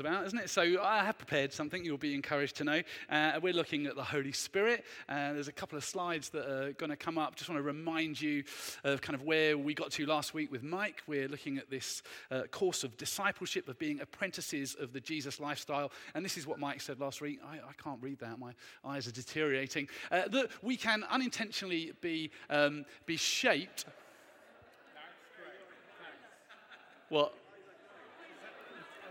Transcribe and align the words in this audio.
about, 0.00 0.26
isn't 0.26 0.38
it? 0.38 0.50
So 0.50 0.82
I 0.82 1.04
have 1.04 1.18
prepared 1.18 1.52
something 1.52 1.84
you'll 1.84 1.98
be 1.98 2.14
encouraged 2.14 2.56
to 2.56 2.64
know. 2.64 2.82
Uh, 3.10 3.38
we're 3.42 3.52
looking 3.52 3.86
at 3.86 3.96
the 3.96 4.04
Holy 4.04 4.32
Spirit. 4.32 4.84
Uh, 5.08 5.32
there's 5.32 5.48
a 5.48 5.52
couple 5.52 5.76
of 5.78 5.84
slides 5.84 6.28
that 6.30 6.50
are 6.50 6.72
going 6.72 6.90
to 6.90 6.96
come 6.96 7.18
up. 7.18 7.36
Just 7.36 7.48
want 7.50 7.58
to 7.58 7.62
remind 7.62 8.20
you 8.20 8.44
of 8.84 9.00
kind 9.00 9.14
of 9.14 9.22
where 9.22 9.56
we 9.56 9.74
got 9.74 9.90
to 9.92 10.06
last 10.06 10.34
week 10.34 10.50
with 10.50 10.62
Mike. 10.62 11.02
We're 11.06 11.28
looking 11.28 11.58
at 11.58 11.70
this 11.70 12.02
uh, 12.30 12.42
course 12.50 12.84
of 12.84 12.96
discipleship, 12.96 13.68
of 13.68 13.78
being 13.78 14.00
apprentices 14.00 14.76
of 14.78 14.92
the 14.92 15.00
Jesus 15.00 15.40
lifestyle. 15.40 15.92
And 16.14 16.24
this 16.24 16.36
is 16.36 16.46
what 16.46 16.58
Mike 16.58 16.80
said 16.80 17.00
last 17.00 17.20
week. 17.20 17.40
I, 17.44 17.56
I 17.56 17.72
can't 17.82 18.02
read 18.02 18.18
that, 18.20 18.38
my 18.38 18.52
eyes 18.84 19.06
are 19.06 19.12
deteriorating. 19.12 19.88
Uh, 20.10 20.28
that 20.28 20.50
we 20.62 20.76
can 20.76 21.04
unintentionally 21.10 21.92
be, 22.00 22.30
um, 22.50 22.84
be 23.06 23.16
shaped. 23.16 23.84
What? 27.08 27.32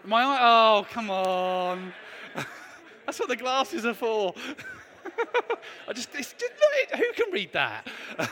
My 0.07 0.23
eye, 0.23 0.39
oh, 0.41 0.87
come 0.89 1.09
on. 1.09 1.91
That's 3.05 3.19
what 3.19 3.27
the 3.27 3.35
glasses 3.35 3.85
are 3.85 3.93
for. 3.93 4.33
I 5.87 5.91
just, 5.91 6.07
it's, 6.15 6.33
who 6.95 7.13
can 7.13 7.33
read 7.33 7.51
that? 7.51 7.85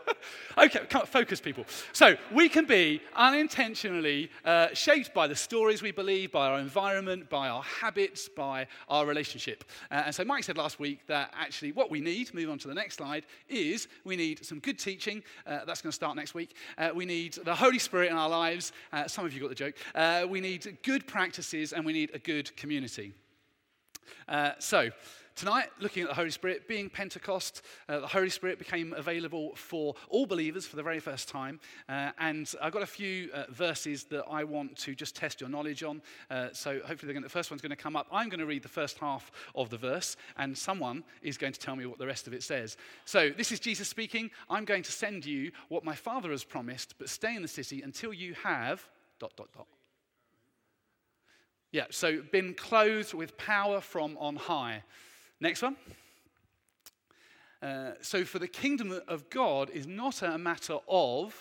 okay, 0.58 0.80
focus, 1.06 1.40
people. 1.40 1.64
So 1.92 2.16
we 2.32 2.48
can 2.48 2.64
be 2.64 3.00
unintentionally 3.14 4.30
uh, 4.44 4.68
shaped 4.72 5.14
by 5.14 5.26
the 5.26 5.36
stories 5.36 5.82
we 5.82 5.90
believe, 5.90 6.32
by 6.32 6.48
our 6.48 6.58
environment, 6.58 7.28
by 7.28 7.48
our 7.48 7.62
habits, 7.62 8.28
by 8.28 8.66
our 8.88 9.06
relationship. 9.06 9.64
Uh, 9.90 10.02
and 10.06 10.14
so 10.14 10.24
Mike 10.24 10.44
said 10.44 10.56
last 10.56 10.78
week 10.78 11.06
that 11.06 11.32
actually 11.38 11.72
what 11.72 11.90
we 11.90 12.00
need, 12.00 12.32
move 12.34 12.50
on 12.50 12.58
to 12.58 12.68
the 12.68 12.74
next 12.74 12.96
slide, 12.96 13.24
is 13.48 13.88
we 14.04 14.16
need 14.16 14.44
some 14.44 14.58
good 14.60 14.78
teaching. 14.78 15.22
Uh, 15.46 15.64
that's 15.64 15.82
going 15.82 15.90
to 15.90 15.96
start 15.96 16.16
next 16.16 16.34
week. 16.34 16.56
Uh, 16.78 16.90
we 16.94 17.04
need 17.04 17.34
the 17.44 17.54
Holy 17.54 17.78
Spirit 17.78 18.10
in 18.10 18.16
our 18.16 18.28
lives. 18.28 18.72
Uh, 18.92 19.06
some 19.06 19.24
of 19.24 19.32
you 19.32 19.40
got 19.40 19.48
the 19.48 19.54
joke. 19.54 19.74
Uh, 19.94 20.26
we 20.28 20.40
need 20.40 20.78
good 20.82 21.06
practices 21.06 21.72
and 21.72 21.84
we 21.84 21.92
need 21.92 22.10
a 22.14 22.18
good 22.18 22.54
community. 22.56 23.12
so, 24.58 24.90
Tonight, 25.34 25.70
looking 25.80 26.02
at 26.02 26.10
the 26.10 26.14
Holy 26.14 26.30
Spirit, 26.30 26.68
being 26.68 26.90
Pentecost, 26.90 27.62
uh, 27.88 28.00
the 28.00 28.06
Holy 28.06 28.28
Spirit 28.28 28.58
became 28.58 28.92
available 28.92 29.56
for 29.56 29.94
all 30.10 30.26
believers 30.26 30.66
for 30.66 30.76
the 30.76 30.82
very 30.82 31.00
first 31.00 31.26
time. 31.26 31.58
Uh, 31.88 32.10
and 32.18 32.52
I've 32.60 32.72
got 32.72 32.82
a 32.82 32.86
few 32.86 33.30
uh, 33.32 33.44
verses 33.48 34.04
that 34.04 34.24
I 34.30 34.44
want 34.44 34.76
to 34.78 34.94
just 34.94 35.16
test 35.16 35.40
your 35.40 35.48
knowledge 35.48 35.82
on. 35.82 36.02
Uh, 36.30 36.48
so 36.52 36.80
hopefully, 36.84 37.14
gonna, 37.14 37.24
the 37.24 37.30
first 37.30 37.50
one's 37.50 37.62
going 37.62 37.70
to 37.70 37.76
come 37.76 37.96
up. 37.96 38.06
I'm 38.12 38.28
going 38.28 38.40
to 38.40 38.46
read 38.46 38.62
the 38.62 38.68
first 38.68 38.98
half 38.98 39.32
of 39.54 39.70
the 39.70 39.78
verse, 39.78 40.16
and 40.36 40.56
someone 40.56 41.02
is 41.22 41.38
going 41.38 41.54
to 41.54 41.60
tell 41.60 41.76
me 41.76 41.86
what 41.86 41.98
the 41.98 42.06
rest 42.06 42.26
of 42.26 42.34
it 42.34 42.42
says. 42.42 42.76
So 43.06 43.30
this 43.30 43.52
is 43.52 43.58
Jesus 43.58 43.88
speaking. 43.88 44.30
I'm 44.50 44.66
going 44.66 44.82
to 44.82 44.92
send 44.92 45.24
you 45.24 45.50
what 45.70 45.82
my 45.82 45.94
Father 45.94 46.30
has 46.30 46.44
promised, 46.44 46.94
but 46.98 47.08
stay 47.08 47.34
in 47.34 47.42
the 47.42 47.48
city 47.48 47.80
until 47.80 48.12
you 48.12 48.34
have. 48.44 48.86
Dot, 49.18 49.32
dot, 49.36 49.48
dot. 49.56 49.66
Yeah, 51.70 51.86
so 51.88 52.20
been 52.20 52.52
clothed 52.52 53.14
with 53.14 53.38
power 53.38 53.80
from 53.80 54.18
on 54.18 54.36
high. 54.36 54.82
Next 55.42 55.60
one. 55.60 55.74
Uh, 57.60 57.94
so, 58.00 58.24
for 58.24 58.38
the 58.38 58.46
kingdom 58.46 59.00
of 59.08 59.28
God 59.28 59.70
is 59.70 59.88
not 59.88 60.22
a 60.22 60.38
matter 60.38 60.78
of 60.86 61.34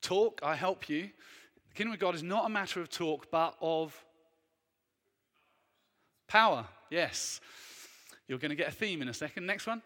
talk, 0.00 0.40
I 0.42 0.54
help 0.54 0.88
you. 0.88 1.10
The 1.68 1.74
kingdom 1.74 1.92
of 1.92 1.98
God 1.98 2.14
is 2.14 2.22
not 2.22 2.46
a 2.46 2.48
matter 2.48 2.80
of 2.80 2.88
talk, 2.88 3.30
but 3.30 3.56
of 3.60 4.02
power. 6.28 6.64
Yes. 6.88 7.42
You're 8.26 8.38
going 8.38 8.48
to 8.48 8.56
get 8.56 8.68
a 8.68 8.74
theme 8.74 9.02
in 9.02 9.08
a 9.08 9.14
second. 9.14 9.44
Next 9.44 9.66
one. 9.66 9.82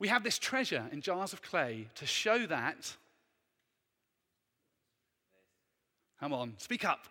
We 0.00 0.08
have 0.08 0.24
this 0.24 0.38
treasure 0.38 0.86
in 0.90 1.02
jars 1.02 1.32
of 1.32 1.40
clay 1.40 1.86
to 1.94 2.04
show 2.04 2.48
that. 2.48 2.96
Come 6.18 6.32
on, 6.32 6.54
speak 6.58 6.84
up. 6.84 7.06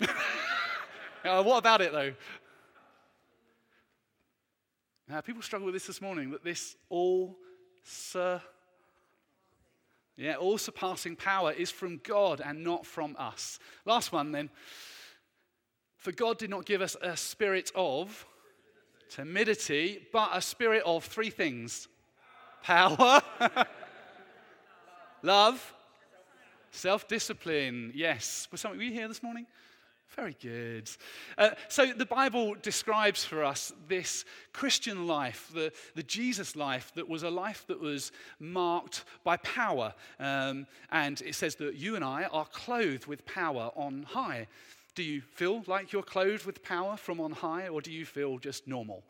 uh, 1.24 1.42
what 1.42 1.58
about 1.58 1.80
it, 1.80 1.92
though? 1.92 2.12
Now, 5.08 5.20
people 5.20 5.42
struggle 5.42 5.66
with 5.66 5.74
this 5.74 5.86
this 5.86 6.00
morning 6.00 6.30
that 6.30 6.44
this 6.44 6.76
all, 6.88 7.36
yeah, 10.16 10.36
all 10.36 10.58
surpassing 10.58 11.16
power 11.16 11.52
is 11.52 11.70
from 11.70 12.00
God 12.02 12.40
and 12.44 12.64
not 12.64 12.86
from 12.86 13.14
us. 13.18 13.58
Last 13.84 14.12
one, 14.12 14.32
then. 14.32 14.50
For 15.96 16.12
God 16.12 16.38
did 16.38 16.50
not 16.50 16.66
give 16.66 16.82
us 16.82 16.96
a 17.00 17.16
spirit 17.16 17.70
of 17.74 18.26
timidity, 19.08 20.06
but 20.12 20.30
a 20.32 20.40
spirit 20.40 20.82
of 20.84 21.04
three 21.04 21.30
things 21.30 21.88
power, 22.62 23.20
love, 25.22 25.74
self 26.70 27.06
discipline. 27.06 27.92
Yes. 27.94 28.48
Was 28.50 28.62
something, 28.62 28.78
were 28.78 28.84
you 28.84 28.92
here 28.92 29.08
this 29.08 29.22
morning? 29.22 29.46
Very 30.16 30.36
good. 30.40 30.88
Uh, 31.36 31.50
so 31.68 31.86
the 31.86 32.06
Bible 32.06 32.54
describes 32.62 33.24
for 33.24 33.42
us 33.42 33.72
this 33.88 34.24
Christian 34.52 35.06
life, 35.06 35.50
the, 35.52 35.72
the 35.96 36.04
Jesus 36.04 36.54
life, 36.54 36.92
that 36.94 37.08
was 37.08 37.24
a 37.24 37.30
life 37.30 37.64
that 37.66 37.80
was 37.80 38.12
marked 38.38 39.04
by 39.24 39.36
power. 39.38 39.92
Um, 40.20 40.66
and 40.92 41.20
it 41.22 41.34
says 41.34 41.56
that 41.56 41.74
you 41.74 41.96
and 41.96 42.04
I 42.04 42.24
are 42.24 42.46
clothed 42.46 43.06
with 43.06 43.26
power 43.26 43.70
on 43.74 44.04
high. 44.04 44.46
Do 44.94 45.02
you 45.02 45.20
feel 45.20 45.64
like 45.66 45.92
you're 45.92 46.02
clothed 46.02 46.46
with 46.46 46.62
power 46.62 46.96
from 46.96 47.20
on 47.20 47.32
high, 47.32 47.66
or 47.66 47.80
do 47.80 47.90
you 47.90 48.06
feel 48.06 48.38
just 48.38 48.68
normal? 48.68 49.02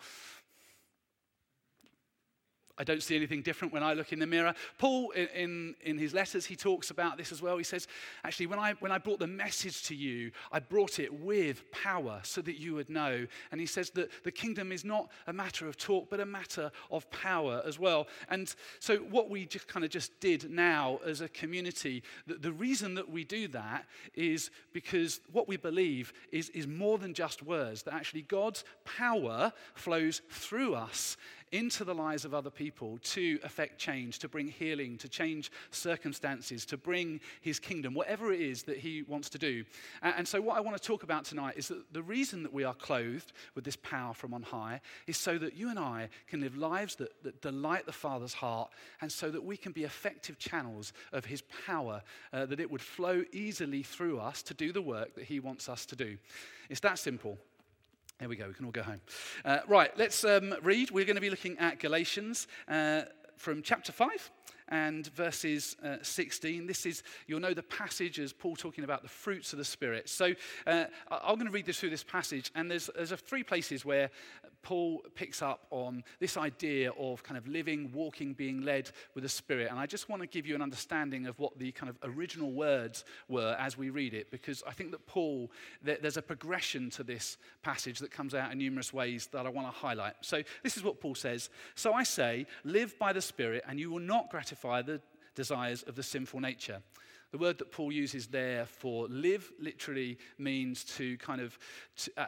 I 2.77 2.83
don't 2.83 3.03
see 3.03 3.15
anything 3.15 3.43
different 3.43 3.73
when 3.73 3.85
I 3.85 3.93
look 3.95 4.13
in 4.13 4.19
the 4.19 4.27
mirror. 4.27 4.53
Paul, 4.79 5.11
in, 5.13 5.29
in, 5.29 5.75
in, 5.83 5.99
his 5.99 6.13
letters, 6.13 6.45
he 6.45 6.57
talks 6.57 6.91
about 6.91 7.17
this 7.17 7.31
as 7.31 7.41
well. 7.41 7.57
He 7.57 7.63
says, 7.63 7.87
actually, 8.25 8.47
when 8.47 8.59
I, 8.59 8.73
when 8.81 8.91
I 8.91 8.99
brought 8.99 9.21
the 9.21 9.29
message 9.29 9.85
to 9.85 9.95
you, 9.95 10.33
I 10.51 10.59
brought 10.59 10.99
it 10.99 11.13
with 11.13 11.71
power 11.71 12.21
so 12.25 12.41
that 12.43 12.59
you 12.59 12.75
would 12.75 12.91
know. 12.91 13.27
And 13.53 13.61
he 13.61 13.67
says 13.67 13.91
that 13.91 14.11
the 14.25 14.33
kingdom 14.33 14.73
is 14.73 14.85
not 14.85 15.09
a 15.29 15.33
matter 15.33 15.69
of 15.69 15.77
talk, 15.77 16.11
but 16.11 16.19
a 16.19 16.27
matter 16.27 16.73
of 16.91 17.09
power 17.11 17.63
as 17.65 17.79
well. 17.79 18.09
And 18.29 18.53
so, 18.81 18.97
what 18.97 19.31
we 19.31 19.47
just 19.47 19.69
kind 19.69 19.85
of 19.85 19.91
just 19.91 20.19
did 20.19 20.51
now 20.51 20.99
as 21.07 21.21
a 21.21 21.29
community, 21.29 22.03
the, 22.27 22.35
the 22.35 22.53
reason 22.53 22.95
that 22.95 23.09
we 23.09 23.23
do 23.23 23.47
that 23.49 23.87
is 24.15 24.51
because 24.73 25.21
what 25.31 25.47
we 25.47 25.57
believe 25.57 26.13
is, 26.33 26.49
is 26.51 26.67
more 26.67 26.99
than 26.99 27.15
just 27.15 27.43
words, 27.43 27.85
that 27.85 27.95
actually 27.95 28.23
God's 28.23 28.65
power 28.85 29.53
flows 29.75 30.23
through 30.29 30.75
us 30.75 31.17
into 31.53 31.85
the 31.85 31.95
lives 31.95 32.25
of 32.25 32.35
other 32.35 32.51
people 32.51 32.99
to 33.03 33.39
affect 33.45 33.79
change, 33.79 34.19
to 34.19 34.29
bring 34.29 34.49
healing, 34.49 34.99
to 34.99 35.09
change 35.09 35.51
circumstances, 35.71 36.65
to 36.67 36.77
bring 36.77 37.21
his 37.41 37.59
kingdom, 37.59 37.95
whatever 37.95 38.33
it 38.33 38.41
is 38.41 38.63
that 38.65 38.79
he 38.79 39.03
wants 39.03 39.29
to 39.31 39.39
do. 39.39 39.65
And 40.03 40.27
so, 40.27 40.41
what 40.41 40.57
I 40.57 40.61
want 40.61 40.77
to 40.77 40.83
talk 40.83 41.03
about 41.03 41.25
tonight 41.25 41.55
is 41.57 41.69
that 41.69 41.93
the 41.93 42.03
reason 42.03 42.43
that 42.43 42.53
we 42.53 42.65
are 42.65 42.75
clothed 42.75 43.33
with 43.55 43.65
this 43.65 43.77
power 43.77 44.15
from 44.15 44.35
on 44.35 44.43
high 44.43 44.81
is 45.07 45.17
so 45.17 45.39
that 45.39 45.55
you 45.55 45.71
and 45.71 45.79
I 45.79 46.09
can 46.27 46.41
live 46.41 46.57
lives 46.57 46.97
that, 46.97 47.23
that 47.23 47.43
delight 47.43 47.87
the 47.87 47.93
Father's 47.93 48.35
heart, 48.35 48.71
and 49.01 49.11
so 49.11 49.31
that 49.31 49.45
we 49.45 49.57
can 49.57 49.73
be 49.73 49.85
effective 49.85 50.39
channels 50.39 50.93
of 51.13 51.25
his 51.25 51.43
power, 51.67 52.03
uh, 52.33 52.47
that 52.47 52.61
it 52.61 52.71
would 52.71 52.83
flow 52.83 53.23
easily 53.33 53.83
through 53.83 54.19
us 54.19 54.43
to 54.43 54.55
do 54.55 54.73
the 54.73 54.83
work 54.83 55.15
that 55.15 55.25
he 55.25 55.41
wants 55.41 55.69
us 55.69 55.87
to 55.87 55.97
do. 55.97 56.17
It's 56.69 56.81
that 56.81 56.99
simple. 56.99 57.39
There 58.19 58.29
we 58.29 58.37
go, 58.37 58.47
we 58.47 58.55
can 58.55 58.65
all 58.65 58.71
go 58.71 58.83
home. 58.83 59.01
Uh, 59.45 59.59
right, 59.67 59.91
let's 59.99 60.25
um, 60.25 60.55
read. 60.63 60.93
We're 60.93 61.05
going 61.05 61.17
to 61.17 61.21
be 61.21 61.31
looking 61.31 61.59
at 61.59 61.81
Galatians 61.81 62.47
uh, 62.69 63.03
from 63.37 63.61
chapter 63.63 63.91
5 63.91 64.31
and 64.69 65.07
verses 65.09 65.77
uh, 65.85 65.97
16. 66.03 66.67
This 66.67 66.87
is, 66.87 67.03
you'll 67.27 67.41
know 67.41 67.55
the 67.55 67.63
passage 67.63 68.19
as 68.19 68.33
Paul 68.33 68.57
talking 68.57 68.85
about 68.85 69.03
the 69.03 69.09
fruits 69.09 69.53
of 69.53 69.59
the 69.59 69.65
Spirit. 69.65 70.09
So 70.09 70.35
uh, 70.67 70.85
I'm 71.11 71.35
going 71.37 71.47
to 71.47 71.53
read 71.53 71.67
this 71.67 71.79
through 71.79 71.91
this 71.91 72.05
passage, 72.05 72.51
and 72.55 72.71
there's, 72.71 72.89
there's 72.95 73.13
a 73.13 73.17
three 73.17 73.43
places 73.43 73.85
where 73.85 74.11
Paul 74.63 75.03
picks 75.15 75.43
up 75.43 75.67
on 75.71 76.03
this 76.19 76.37
idea 76.37 76.91
of 76.99 77.23
kind 77.23 77.37
of 77.37 77.47
living, 77.47 77.93
walking, 77.93 78.33
being 78.33 78.63
led 78.63 78.91
with 79.15 79.23
the 79.23 79.29
Spirit. 79.29 79.69
And 79.71 79.79
I 79.79 79.87
just 79.87 80.09
want 80.09 80.23
to 80.23 80.27
give 80.27 80.47
you 80.47 80.55
an 80.55 80.63
understanding 80.63 81.27
of 81.27 81.39
what 81.39 81.59
the 81.59 81.71
kind 81.73 81.91
of 81.91 82.17
original 82.17 82.51
words 82.51 83.05
were 83.29 83.55
as 83.61 83.77
we 83.77 83.91
read 83.91 84.15
it, 84.15 84.31
because 84.31 84.63
I 84.67 84.73
think 84.73 84.91
that 84.93 85.07
Paul, 85.07 85.51
there's 85.83 86.17
a 86.17 86.23
progression 86.23 86.89
to 86.91 87.05
this 87.05 87.37
passage 87.63 87.99
that 87.99 88.11
comes 88.11 88.35
out 88.35 88.51
in 88.51 88.59
numerous 88.59 88.93
ways 88.93 89.29
that 89.33 89.47
I 89.47 89.51
want 89.51 89.69
to 89.69 89.73
highlight. 89.73 90.15
So 90.23 90.43
this 90.63 90.77
is 90.77 90.83
what 90.83 91.01
Paul 91.01 91.15
says 91.15 91.51
So 91.75 91.93
I 91.93 92.03
say, 92.03 92.47
live 92.65 92.99
by 92.99 93.13
the 93.13 93.21
Spirit, 93.21 93.65
and 93.69 93.79
you 93.79 93.91
will 93.91 94.01
not 94.01 94.31
gratify 94.31 94.54
the 94.55 95.01
desires 95.35 95.83
of 95.83 95.97
the 95.97 96.03
sinful 96.03 96.41
nature. 96.41 96.83
The 97.35 97.39
word 97.39 97.59
that 97.59 97.73
Paul 97.73 97.91
uses 97.91 98.29
there 98.29 98.65
for 98.65 99.09
live 99.09 99.51
literally 99.59 100.19
means 100.39 100.85
to 100.97 101.17
kind 101.19 101.41
of 101.41 101.59
to, 101.97 102.13
uh, 102.17 102.27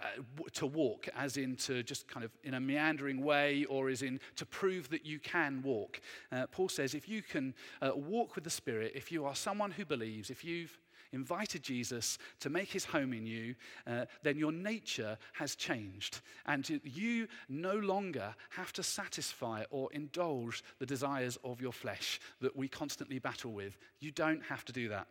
to, 0.55 0.67
walk, 0.67 1.08
as 1.14 1.37
in 1.37 1.55
to 1.58 1.84
just 1.84 2.08
kind 2.08 2.25
of 2.25 2.32
in 2.43 2.55
a 2.55 2.61
meandering 2.61 3.23
way, 3.23 3.64
or 3.67 3.88
as 3.88 4.02
in 4.02 4.19
to 4.34 4.44
prove 4.44 4.88
that 4.88 5.06
you 5.06 5.20
can 5.20 5.62
walk. 5.62 6.00
Uh, 6.32 6.49
Paul 6.49 6.69
says 6.69 6.93
if 6.93 7.08
you 7.08 7.23
can 7.23 7.55
uh, 7.81 7.93
walk 7.94 8.34
with 8.34 8.43
the 8.43 8.50
Spirit, 8.50 8.93
if 8.96 9.12
you 9.12 9.25
are 9.26 9.37
someone 9.37 9.70
who 9.70 9.84
believes, 9.84 10.28
if 10.28 10.44
you've 10.44 10.76
invited 11.12 11.62
Jesus 11.62 12.19
to 12.41 12.50
make 12.50 12.70
his 12.70 12.85
home 12.85 13.12
in 13.12 13.26
you, 13.26 13.55
uh, 13.87 14.06
then 14.23 14.38
your 14.38 14.53
nature 14.53 15.19
has 15.32 15.55
changed. 15.55 16.20
And 16.47 16.81
you 16.85 17.29
no 17.49 17.75
longer 17.75 18.35
have 18.50 18.73
to 18.75 18.82
satisfy 18.82 19.64
or 19.70 19.93
indulge 19.93 20.62
the 20.79 20.87
desires 20.87 21.38
of 21.44 21.61
your 21.61 21.73
flesh 21.73 22.20
that 22.41 22.56
we 22.56 22.69
constantly 22.69 23.19
battle 23.19 23.53
with. 23.53 23.76
You 24.00 24.11
don't 24.11 24.43
have 24.44 24.64
to 24.67 24.73
do 24.73 24.88
that. 24.88 25.06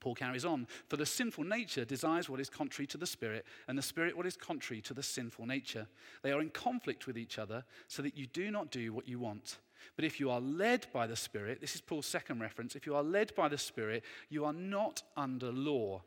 Paul 0.00 0.14
carries 0.14 0.44
on, 0.44 0.66
for 0.86 0.96
the 0.96 1.06
sinful 1.06 1.44
nature 1.44 1.84
desires 1.84 2.28
what 2.28 2.40
is 2.40 2.48
contrary 2.48 2.86
to 2.88 2.98
the 2.98 3.06
spirit, 3.06 3.44
and 3.66 3.76
the 3.76 3.82
spirit 3.82 4.16
what 4.16 4.26
is 4.26 4.36
contrary 4.36 4.80
to 4.82 4.94
the 4.94 5.02
sinful 5.02 5.46
nature. 5.46 5.86
They 6.22 6.32
are 6.32 6.40
in 6.40 6.50
conflict 6.50 7.06
with 7.06 7.18
each 7.18 7.38
other, 7.38 7.64
so 7.88 8.02
that 8.02 8.16
you 8.16 8.26
do 8.26 8.50
not 8.50 8.70
do 8.70 8.92
what 8.92 9.08
you 9.08 9.18
want. 9.18 9.58
But 9.96 10.04
if 10.04 10.20
you 10.20 10.30
are 10.30 10.40
led 10.40 10.86
by 10.92 11.06
the 11.06 11.16
Spirit, 11.16 11.60
this 11.60 11.74
is 11.74 11.80
Paul's 11.80 12.06
second 12.06 12.40
reference, 12.40 12.76
if 12.76 12.86
you 12.86 12.94
are 12.94 13.02
led 13.02 13.34
by 13.34 13.48
the 13.48 13.58
Spirit, 13.58 14.04
you 14.28 14.44
are 14.44 14.52
not 14.52 15.02
under 15.16 15.50
law. 15.50 16.02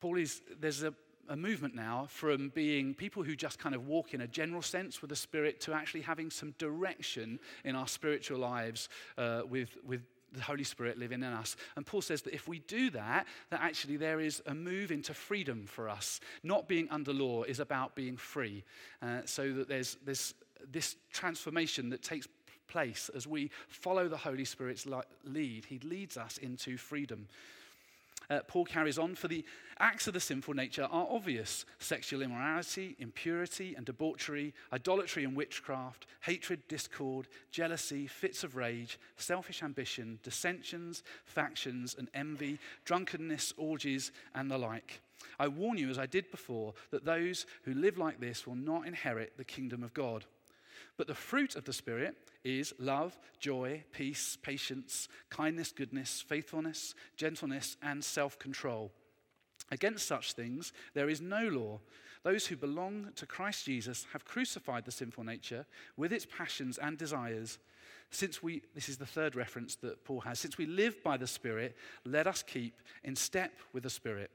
Paul 0.00 0.16
is, 0.16 0.42
there's 0.60 0.82
a, 0.82 0.94
a 1.28 1.36
movement 1.36 1.74
now 1.74 2.06
from 2.08 2.48
being 2.50 2.94
people 2.94 3.22
who 3.22 3.36
just 3.36 3.58
kind 3.58 3.74
of 3.74 3.86
walk 3.86 4.14
in 4.14 4.22
a 4.22 4.26
general 4.26 4.62
sense 4.62 5.00
with 5.00 5.10
the 5.10 5.16
Spirit 5.16 5.60
to 5.60 5.72
actually 5.72 6.02
having 6.02 6.30
some 6.30 6.54
direction 6.58 7.38
in 7.64 7.76
our 7.76 7.86
spiritual 7.86 8.38
lives 8.38 8.88
uh, 9.18 9.42
with, 9.48 9.76
with 9.84 10.02
the 10.32 10.42
Holy 10.42 10.64
Spirit 10.64 10.98
living 10.98 11.22
in 11.22 11.32
us. 11.32 11.56
And 11.76 11.84
Paul 11.84 12.02
says 12.02 12.22
that 12.22 12.34
if 12.34 12.48
we 12.48 12.60
do 12.60 12.90
that, 12.90 13.26
that 13.50 13.60
actually 13.60 13.96
there 13.96 14.20
is 14.20 14.42
a 14.46 14.54
move 14.54 14.90
into 14.90 15.14
freedom 15.14 15.66
for 15.66 15.88
us. 15.88 16.20
Not 16.42 16.68
being 16.68 16.88
under 16.90 17.12
law 17.12 17.42
is 17.42 17.60
about 17.60 17.94
being 17.94 18.16
free. 18.16 18.64
Uh, 19.02 19.20
so 19.24 19.52
that 19.52 19.68
there's, 19.68 19.96
there's 20.04 20.34
this 20.70 20.96
transformation 21.12 21.90
that 21.90 22.02
takes 22.02 22.28
place 22.70 23.10
as 23.14 23.26
we 23.26 23.50
follow 23.68 24.08
the 24.08 24.16
Holy 24.16 24.44
Spirit's 24.44 24.86
lead. 25.24 25.64
He 25.66 25.78
leads 25.80 26.16
us 26.16 26.38
into 26.38 26.76
freedom. 26.76 27.26
Uh, 28.30 28.38
Paul 28.46 28.64
carries 28.64 28.98
on, 28.98 29.16
for 29.16 29.26
the 29.26 29.44
acts 29.80 30.06
of 30.06 30.14
the 30.14 30.20
sinful 30.20 30.54
nature 30.54 30.84
are 30.84 31.06
obvious 31.10 31.64
sexual 31.80 32.22
immorality, 32.22 32.94
impurity 33.00 33.74
and 33.74 33.84
debauchery, 33.84 34.54
idolatry 34.72 35.24
and 35.24 35.34
witchcraft, 35.34 36.06
hatred, 36.20 36.60
discord, 36.68 37.26
jealousy, 37.50 38.06
fits 38.06 38.44
of 38.44 38.54
rage, 38.54 39.00
selfish 39.16 39.64
ambition, 39.64 40.20
dissensions, 40.22 41.02
factions, 41.24 41.96
and 41.98 42.08
envy, 42.14 42.58
drunkenness, 42.84 43.52
orgies, 43.56 44.12
and 44.34 44.48
the 44.48 44.58
like. 44.58 45.00
I 45.40 45.48
warn 45.48 45.76
you, 45.76 45.90
as 45.90 45.98
I 45.98 46.06
did 46.06 46.30
before, 46.30 46.74
that 46.92 47.04
those 47.04 47.46
who 47.64 47.74
live 47.74 47.98
like 47.98 48.20
this 48.20 48.46
will 48.46 48.54
not 48.54 48.86
inherit 48.86 49.36
the 49.36 49.44
kingdom 49.44 49.82
of 49.82 49.92
God. 49.92 50.24
But 51.00 51.06
the 51.06 51.14
fruit 51.14 51.56
of 51.56 51.64
the 51.64 51.72
Spirit 51.72 52.14
is 52.44 52.74
love, 52.78 53.18
joy, 53.38 53.84
peace, 53.90 54.36
patience, 54.42 55.08
kindness, 55.30 55.72
goodness, 55.72 56.20
faithfulness, 56.20 56.94
gentleness, 57.16 57.78
and 57.82 58.04
self 58.04 58.38
control. 58.38 58.92
Against 59.70 60.06
such 60.06 60.34
things 60.34 60.74
there 60.92 61.08
is 61.08 61.22
no 61.22 61.48
law. 61.48 61.80
Those 62.22 62.46
who 62.46 62.54
belong 62.54 63.12
to 63.16 63.24
Christ 63.24 63.64
Jesus 63.64 64.06
have 64.12 64.26
crucified 64.26 64.84
the 64.84 64.90
sinful 64.90 65.24
nature 65.24 65.64
with 65.96 66.12
its 66.12 66.26
passions 66.26 66.76
and 66.76 66.98
desires. 66.98 67.58
Since 68.10 68.42
we, 68.42 68.60
this 68.74 68.90
is 68.90 68.98
the 68.98 69.06
third 69.06 69.36
reference 69.36 69.76
that 69.76 70.04
Paul 70.04 70.20
has, 70.20 70.38
since 70.38 70.58
we 70.58 70.66
live 70.66 71.02
by 71.02 71.16
the 71.16 71.26
Spirit, 71.26 71.78
let 72.04 72.26
us 72.26 72.42
keep 72.42 72.74
in 73.04 73.16
step 73.16 73.52
with 73.72 73.84
the 73.84 73.88
Spirit. 73.88 74.30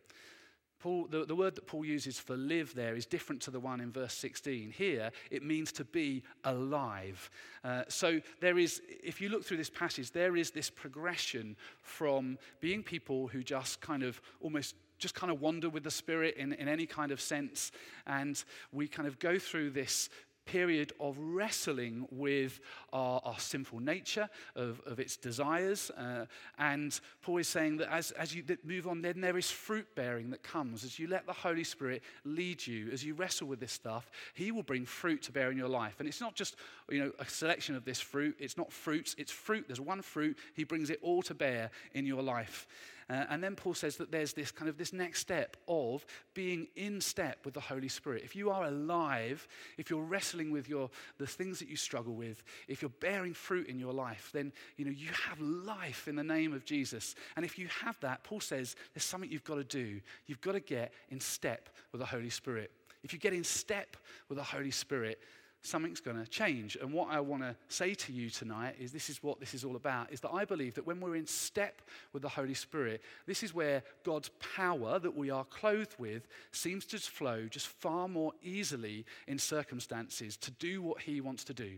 Paul, 0.80 1.08
the, 1.10 1.26
the 1.26 1.36
word 1.36 1.56
that 1.56 1.68
Paul 1.68 1.86
uses 1.86 2.20
for 2.20 2.36
live 2.36 2.76
there 2.76 2.96
is 2.96 3.06
different 3.06 3.42
to 3.44 3.52
the 3.52 3.60
one 3.60 3.82
in 3.82 3.92
verse 3.92 4.14
16. 4.14 4.72
Here, 4.72 5.12
it 5.32 5.44
means 5.44 5.72
to 5.74 5.86
be 5.86 6.24
alive. 6.44 7.30
Uh, 7.64 7.84
so 7.88 8.22
there 8.42 8.58
is, 8.58 8.82
if 9.04 9.20
you 9.22 9.30
look 9.30 9.44
through 9.44 9.58
this 9.58 9.70
passage, 9.70 10.12
there 10.12 10.36
is 10.36 10.52
this 10.52 10.70
progression 10.70 11.56
from 11.82 12.38
being 12.60 12.84
people 12.84 13.28
who 13.28 13.44
just 13.44 13.82
kind 13.82 14.04
of 14.04 14.22
almost 14.42 14.76
just 14.98 15.16
kind 15.16 15.32
of 15.32 15.42
wander 15.42 15.70
with 15.70 15.84
the 15.84 15.92
Spirit 15.92 16.38
in, 16.38 16.54
in 16.54 16.68
any 16.70 16.86
kind 16.86 17.12
of 17.12 17.20
sense. 17.20 17.72
And 18.08 18.42
we 18.72 18.88
kind 18.88 19.08
of 19.08 19.20
go 19.20 19.38
through 19.38 19.72
this 19.72 20.10
period 20.46 20.94
of 21.00 21.18
wrestling 21.18 22.08
with 22.12 22.60
our, 22.94 23.22
our 23.24 23.40
sinful 23.40 23.80
nature, 23.80 24.30
of, 24.56 24.82
of 24.86 25.00
its 25.00 25.18
desires. 25.18 25.92
Uh, 25.92 26.26
and 26.58 27.00
Paul 27.22 27.38
is 27.38 27.48
saying 27.48 27.78
that 27.78 27.92
as, 27.92 28.12
as 28.12 28.36
you 28.36 28.44
move 28.64 28.88
on, 28.88 29.02
then 29.02 29.22
there 29.22 29.38
is 29.38 29.52
fruit 29.52 29.88
bearing 29.96 30.30
that 30.32 30.44
comes. 30.44 30.84
As 30.84 31.00
you 31.00 31.08
let 31.08 31.26
the 31.26 31.34
Holy 31.34 31.64
Spirit 31.64 32.04
lead 32.24 32.66
you, 32.66 32.90
as 32.92 33.04
you 33.04 33.14
wrestle 33.14 33.48
with 33.48 33.60
this 33.60 33.72
stuff, 33.72 34.10
He 34.34 34.52
will 34.52 34.64
bring 34.64 34.86
fruit 34.86 35.22
to 35.24 35.32
bear 35.32 35.52
in 35.52 35.58
your 35.58 35.70
life. 35.70 35.96
And 36.00 36.08
it's 36.08 36.22
not 36.22 36.36
just 36.36 36.56
you 36.90 37.00
know, 37.00 37.12
a 37.20 37.26
selection 37.26 37.76
of 37.76 37.86
this 37.86 38.00
fruit, 38.00 38.36
it's 38.40 38.58
not 38.58 38.72
fruits, 38.72 39.16
it's 39.18 39.32
fruit. 39.32 39.66
There's 39.68 39.82
one 39.82 40.02
fruit, 40.02 40.38
He 40.54 40.64
brings 40.64 40.90
it 40.90 41.00
all 41.02 41.22
to 41.24 41.34
bear 41.34 41.72
in 41.94 42.06
your 42.06 42.22
life. 42.22 42.68
Uh, 43.10 43.26
and 43.30 43.44
then 43.44 43.56
Paul 43.56 43.76
says 43.76 43.98
that 43.98 44.12
there's 44.12 44.34
this 44.34 44.52
kind 44.52 44.68
of 44.68 44.78
this 44.78 44.92
next 44.92 45.20
step 45.20 45.58
of 45.68 46.06
being 46.34 46.68
in 46.76 47.00
step 47.00 47.46
with 47.46 47.54
the 47.54 47.60
Holy 47.60 47.88
Spirit. 47.88 48.24
If 48.24 48.36
you 48.36 48.50
are 48.50 48.66
alive, 48.66 49.48
if 49.78 49.90
you're 49.90 50.02
wrestling 50.02 50.52
with 50.52 50.68
your 50.68 50.90
the 51.18 51.28
things 51.28 51.60
that 51.60 51.70
you 51.70 51.76
struggle 51.76 52.14
with, 52.14 52.44
if 52.68 52.82
you're 52.82 52.90
bearing 52.90 53.34
fruit 53.34 53.68
in 53.68 53.78
your 53.78 53.94
life, 53.94 54.32
then 54.34 54.52
you 54.78 54.86
know 54.86 54.92
you 54.92 55.10
have 55.30 55.40
life 55.40 56.08
in 56.08 56.16
the 56.16 56.24
name 56.24 56.54
of 56.54 56.66
Jesus. 56.66 57.16
And 57.36 57.46
if 57.46 57.60
you 57.60 57.68
have 57.84 58.00
that, 58.00 58.24
Paul 58.24 58.40
says 58.40 58.76
there's 58.94 59.04
something 59.04 59.30
you've 59.30 59.44
got 59.44 59.56
to 59.56 59.64
do. 59.64 60.02
You've 60.26 60.42
got 60.42 60.54
to 60.54 60.60
get 60.60 60.92
in 61.10 61.20
step 61.20 61.70
with 61.92 62.00
the 62.00 62.08
Holy 62.08 62.32
Spirit. 62.32 62.72
If 63.04 63.14
you 63.14 63.20
get 63.20 63.34
in 63.34 63.44
step 63.44 63.98
with 64.30 64.40
the 64.40 64.44
Holy 64.44 64.72
Spirit, 64.72 65.20
something's 65.66 66.00
going 66.00 66.18
to 66.18 66.30
change. 66.30 66.78
And 66.82 66.94
what 66.94 67.10
I 67.10 67.20
want 67.20 67.44
to 67.44 67.56
say 67.70 67.94
to 67.94 68.14
you 68.14 68.30
tonight 68.30 68.76
is 68.80 68.92
this 68.92 69.10
is 69.10 69.22
what 69.24 69.40
this 69.40 69.54
is 69.54 69.64
all 69.64 69.76
about 69.76 70.12
is 70.12 70.22
that 70.22 70.32
I 70.32 70.46
believe 70.46 70.76
that 70.76 70.86
when 70.86 71.00
we're 71.00 71.16
in 71.16 71.28
step 71.28 71.82
with 72.14 72.22
the 72.22 72.30
Holy 72.30 72.54
Spirit, 72.54 73.02
this 73.26 73.44
is 73.44 73.54
where 73.54 73.84
God's 74.04 74.30
power 74.56 75.00
that 75.00 75.16
we 75.16 75.30
are 75.30 75.46
clothed 75.46 75.96
with 75.98 76.28
seems 76.52 76.86
to 76.88 77.00
flow 77.00 77.48
just 77.50 77.68
far 77.68 78.08
more 78.08 78.34
easily 78.42 79.06
in 79.28 79.38
circumstances 79.38 80.38
to 80.38 80.52
do 80.52 80.82
what 80.82 81.02
He 81.02 81.22
wants 81.22 81.44
to 81.46 81.54
do. 81.54 81.78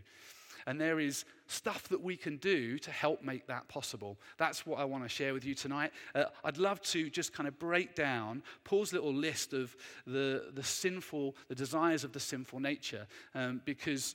And 0.68 0.78
there 0.78 1.00
is 1.00 1.24
stuff 1.46 1.88
that 1.88 2.02
we 2.02 2.14
can 2.14 2.36
do 2.36 2.78
to 2.80 2.90
help 2.90 3.22
make 3.22 3.46
that 3.46 3.68
possible. 3.68 4.18
That's 4.36 4.66
what 4.66 4.78
I 4.78 4.84
want 4.84 5.02
to 5.02 5.08
share 5.08 5.32
with 5.32 5.46
you 5.46 5.54
tonight. 5.54 5.92
Uh, 6.14 6.24
I'd 6.44 6.58
love 6.58 6.82
to 6.82 7.08
just 7.08 7.32
kind 7.32 7.48
of 7.48 7.58
break 7.58 7.94
down 7.94 8.42
Paul's 8.64 8.92
little 8.92 9.14
list 9.14 9.54
of 9.54 9.74
the, 10.06 10.50
the 10.52 10.62
sinful, 10.62 11.36
the 11.48 11.54
desires 11.54 12.04
of 12.04 12.12
the 12.12 12.20
sinful 12.20 12.60
nature, 12.60 13.06
um, 13.34 13.62
because 13.64 14.14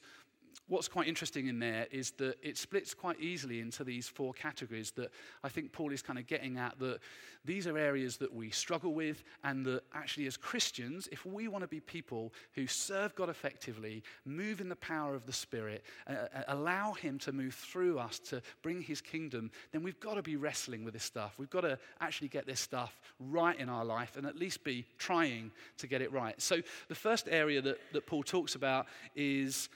what's 0.67 0.87
quite 0.87 1.07
interesting 1.07 1.47
in 1.47 1.59
there 1.59 1.87
is 1.91 2.11
that 2.11 2.37
it 2.41 2.57
splits 2.57 2.93
quite 2.93 3.19
easily 3.19 3.59
into 3.59 3.83
these 3.83 4.07
four 4.07 4.33
categories 4.33 4.91
that 4.91 5.11
I 5.43 5.49
think 5.49 5.71
Paul 5.71 5.91
is 5.91 6.01
kind 6.01 6.17
of 6.17 6.27
getting 6.27 6.57
at 6.57 6.79
that 6.79 6.99
these 7.45 7.67
are 7.67 7.77
areas 7.77 8.17
that 8.17 8.33
we 8.33 8.51
struggle 8.51 8.93
with, 8.93 9.23
and 9.43 9.65
that 9.65 9.83
actually, 9.93 10.27
as 10.27 10.37
Christians, 10.37 11.09
if 11.11 11.25
we 11.25 11.49
want 11.49 11.63
to 11.63 11.67
be 11.67 11.81
people 11.81 12.33
who 12.53 12.67
serve 12.67 13.13
God 13.15 13.29
effectively, 13.29 14.01
move 14.25 14.61
in 14.61 14.69
the 14.69 14.77
power 14.77 15.13
of 15.13 15.25
the 15.25 15.33
Spirit, 15.33 15.83
uh, 16.07 16.13
uh, 16.13 16.43
allow 16.47 16.93
Him 16.93 17.19
to 17.19 17.33
move 17.33 17.53
through 17.53 17.99
us 17.99 18.19
to 18.19 18.41
bring 18.61 18.81
His 18.81 19.01
kingdom, 19.01 19.51
then 19.73 19.83
we've 19.83 19.99
got 19.99 20.13
to 20.13 20.21
be 20.21 20.37
wrestling 20.37 20.85
with 20.85 20.93
this 20.93 21.03
stuff. 21.03 21.33
We've 21.37 21.49
got 21.49 21.61
to 21.61 21.77
actually 21.99 22.29
get 22.29 22.45
this 22.45 22.61
stuff 22.61 23.01
right 23.19 23.59
in 23.59 23.67
our 23.67 23.83
life 23.83 24.15
and 24.15 24.25
at 24.25 24.37
least 24.37 24.63
be 24.63 24.85
trying 24.97 25.51
to 25.79 25.87
get 25.87 26.01
it 26.01 26.13
right. 26.13 26.41
So, 26.41 26.61
the 26.87 26.95
first 26.95 27.27
area 27.29 27.61
that, 27.61 27.77
that 27.91 28.05
Paul 28.05 28.23
talks 28.23 28.55
about 28.55 28.87
is 29.15 29.67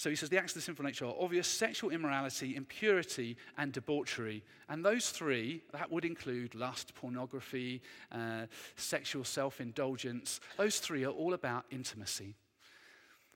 so 0.00 0.08
he 0.08 0.16
says 0.16 0.30
the 0.30 0.38
acts 0.38 0.52
of 0.52 0.54
the 0.54 0.60
sinful 0.62 0.86
nature 0.86 1.04
are 1.04 1.14
obvious 1.20 1.46
sexual 1.46 1.90
immorality, 1.90 2.56
impurity, 2.56 3.36
and 3.58 3.70
debauchery. 3.70 4.42
And 4.70 4.82
those 4.82 5.10
three, 5.10 5.60
that 5.72 5.92
would 5.92 6.06
include 6.06 6.54
lust, 6.54 6.94
pornography, 6.94 7.82
uh, 8.10 8.46
sexual 8.76 9.24
self 9.24 9.60
indulgence, 9.60 10.40
those 10.56 10.78
three 10.78 11.04
are 11.04 11.10
all 11.10 11.34
about 11.34 11.66
intimacy. 11.70 12.34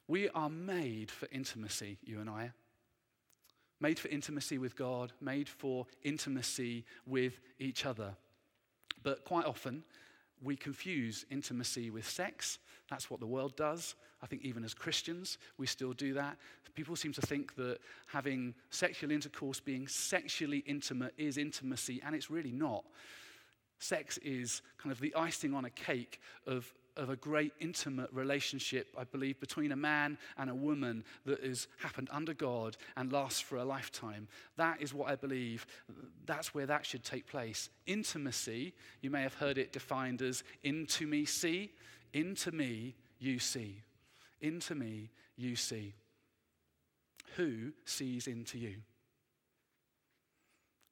We 0.08 0.30
are 0.30 0.48
made 0.48 1.10
for 1.10 1.28
intimacy, 1.30 1.98
you 2.02 2.18
and 2.18 2.30
I. 2.30 2.52
Made 3.78 3.98
for 3.98 4.08
intimacy 4.08 4.56
with 4.56 4.74
God, 4.74 5.12
made 5.20 5.50
for 5.50 5.84
intimacy 6.02 6.86
with 7.06 7.40
each 7.58 7.84
other. 7.84 8.14
But 9.02 9.26
quite 9.26 9.44
often, 9.44 9.84
we 10.42 10.56
confuse 10.56 11.26
intimacy 11.30 11.90
with 11.90 12.08
sex. 12.08 12.58
That's 12.90 13.10
what 13.10 13.20
the 13.20 13.26
world 13.26 13.56
does. 13.56 13.94
I 14.22 14.26
think 14.26 14.42
even 14.42 14.64
as 14.64 14.74
Christians, 14.74 15.38
we 15.58 15.66
still 15.66 15.92
do 15.92 16.14
that. 16.14 16.36
People 16.74 16.96
seem 16.96 17.12
to 17.12 17.20
think 17.20 17.54
that 17.54 17.78
having 18.06 18.54
sexual 18.70 19.12
intercourse, 19.12 19.60
being 19.60 19.86
sexually 19.86 20.58
intimate, 20.66 21.14
is 21.16 21.38
intimacy, 21.38 22.02
and 22.04 22.16
it's 22.16 22.30
really 22.30 22.50
not. 22.50 22.84
Sex 23.78 24.18
is 24.18 24.60
kind 24.78 24.90
of 24.90 25.00
the 25.00 25.14
icing 25.14 25.54
on 25.54 25.64
a 25.64 25.70
cake 25.70 26.20
of 26.46 26.72
of 26.96 27.10
a 27.10 27.16
great 27.16 27.52
intimate 27.60 28.10
relationship, 28.12 28.94
I 28.96 29.04
believe, 29.04 29.40
between 29.40 29.72
a 29.72 29.76
man 29.76 30.18
and 30.38 30.48
a 30.48 30.54
woman 30.54 31.04
that 31.26 31.42
has 31.42 31.66
happened 31.78 32.08
under 32.12 32.34
God 32.34 32.76
and 32.96 33.12
lasts 33.12 33.40
for 33.40 33.56
a 33.56 33.64
lifetime. 33.64 34.28
That 34.56 34.80
is 34.80 34.94
what 34.94 35.10
I 35.10 35.16
believe. 35.16 35.66
That's 36.26 36.54
where 36.54 36.66
that 36.66 36.86
should 36.86 37.04
take 37.04 37.26
place. 37.26 37.68
Intimacy, 37.86 38.74
you 39.00 39.10
may 39.10 39.22
have 39.22 39.34
heard 39.34 39.58
it 39.58 39.72
defined 39.72 40.22
as 40.22 40.44
into 40.62 41.06
me, 41.06 41.24
see. 41.24 41.70
Into 42.14 42.52
me, 42.52 42.94
you 43.18 43.38
see. 43.40 43.82
Into 44.40 44.74
me, 44.74 45.10
you 45.36 45.56
see. 45.56 45.94
Who 47.36 47.72
sees 47.84 48.28
into 48.28 48.56
you? 48.56 48.76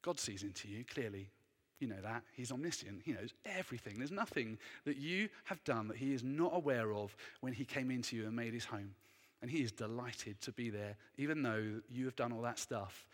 God 0.01 0.19
sees 0.19 0.43
into 0.43 0.67
you, 0.67 0.83
clearly. 0.83 1.29
You 1.79 1.87
know 1.87 2.01
that. 2.03 2.23
He's 2.33 2.51
omniscient. 2.51 3.01
He 3.05 3.13
knows 3.13 3.33
everything. 3.45 3.97
There's 3.97 4.11
nothing 4.11 4.57
that 4.85 4.97
you 4.97 5.29
have 5.45 5.63
done 5.63 5.87
that 5.87 5.97
he 5.97 6.13
is 6.13 6.23
not 6.23 6.51
aware 6.53 6.93
of 6.93 7.15
when 7.39 7.53
he 7.53 7.63
came 7.63 7.89
into 7.89 8.17
you 8.17 8.25
and 8.25 8.35
made 8.35 8.53
his 8.53 8.65
home. 8.65 8.93
And 9.41 9.49
he 9.49 9.63
is 9.63 9.71
delighted 9.71 10.41
to 10.41 10.51
be 10.51 10.69
there, 10.69 10.97
even 11.17 11.41
though 11.41 11.81
you 11.89 12.05
have 12.05 12.15
done 12.17 12.33
all 12.33 12.41
that 12.41 12.59
stuff. 12.59 13.05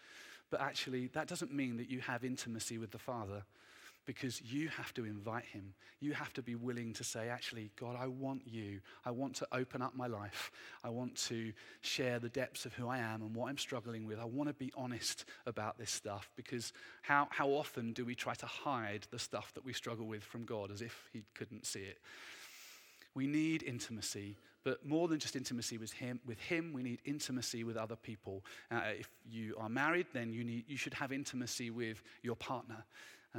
But 0.50 0.62
actually, 0.62 1.08
that 1.13 1.28
doesn't 1.28 1.54
mean 1.54 1.78
that 1.78 1.92
you 1.92 2.00
have 2.01 2.24
intimacy 2.24 2.80
with 2.80 2.89
the 2.89 2.98
Father 2.98 3.44
because 4.10 4.42
you 4.42 4.70
have 4.70 4.92
to 4.92 5.06
invite 5.06 5.46
him. 5.46 5.72
You 6.00 6.13
have 6.13 6.34
to 6.34 6.42
be 6.42 6.56
willing 6.56 6.94
to 6.94 7.04
say, 7.04 7.30
actually, 7.30 7.70
God, 7.80 7.96
I 7.96 8.08
want 8.08 8.42
you. 8.44 8.80
I 9.06 9.12
want 9.12 9.36
to 9.36 9.48
open 9.51 9.84
up 9.84 9.96
my 9.96 10.08
life. 10.08 10.51
I 10.84 10.89
want 10.89 11.16
to 11.28 11.54
share 11.82 12.18
the 12.18 12.30
depths 12.30 12.66
of 12.66 12.74
who 12.74 12.88
I 12.88 12.98
am 12.98 13.22
and 13.22 13.36
what 13.36 13.50
I'm 13.50 13.58
struggling 13.60 14.08
with. 14.08 14.18
I 14.18 14.25
want 14.25 14.50
to 14.50 14.56
be 14.56 14.74
honest 14.75 15.25
about 15.46 15.78
this 15.78 15.92
stuff 15.92 16.32
because 16.36 16.74
how, 17.04 17.28
how 17.30 17.50
often 17.50 17.94
do 17.94 18.04
we 18.04 18.16
try 18.16 18.34
to 18.34 18.48
hide 18.48 19.06
the 19.12 19.20
stuff 19.20 19.54
that 19.54 19.63
we 19.63 19.74
struggle 19.74 20.08
with 20.08 20.24
from 20.24 20.44
God 20.44 20.72
as 20.72 20.82
if 20.82 21.08
he 21.13 21.22
couldn't 21.36 21.68
see 21.68 21.82
it? 21.82 22.00
We 23.13 23.28
need 23.28 23.62
intimacy, 23.62 24.38
but 24.63 24.84
more 24.84 25.08
than 25.08 25.20
just 25.20 25.36
intimacy 25.36 25.78
with 25.78 25.94
him, 25.94 26.20
with 26.25 26.39
him 26.39 26.74
we 26.74 26.82
need 26.82 26.98
intimacy 27.06 27.63
with 27.63 27.78
other 27.78 27.96
people. 27.96 28.44
Uh, 28.72 28.82
if 29.00 29.08
you 29.30 29.56
are 29.60 29.70
married, 29.70 30.08
then 30.13 30.34
you, 30.34 30.44
need, 30.44 30.63
you 30.68 30.78
should 30.78 30.96
have 30.96 31.12
intimacy 31.12 31.70
with 31.70 32.01
your 32.24 32.36
partner. 32.36 32.86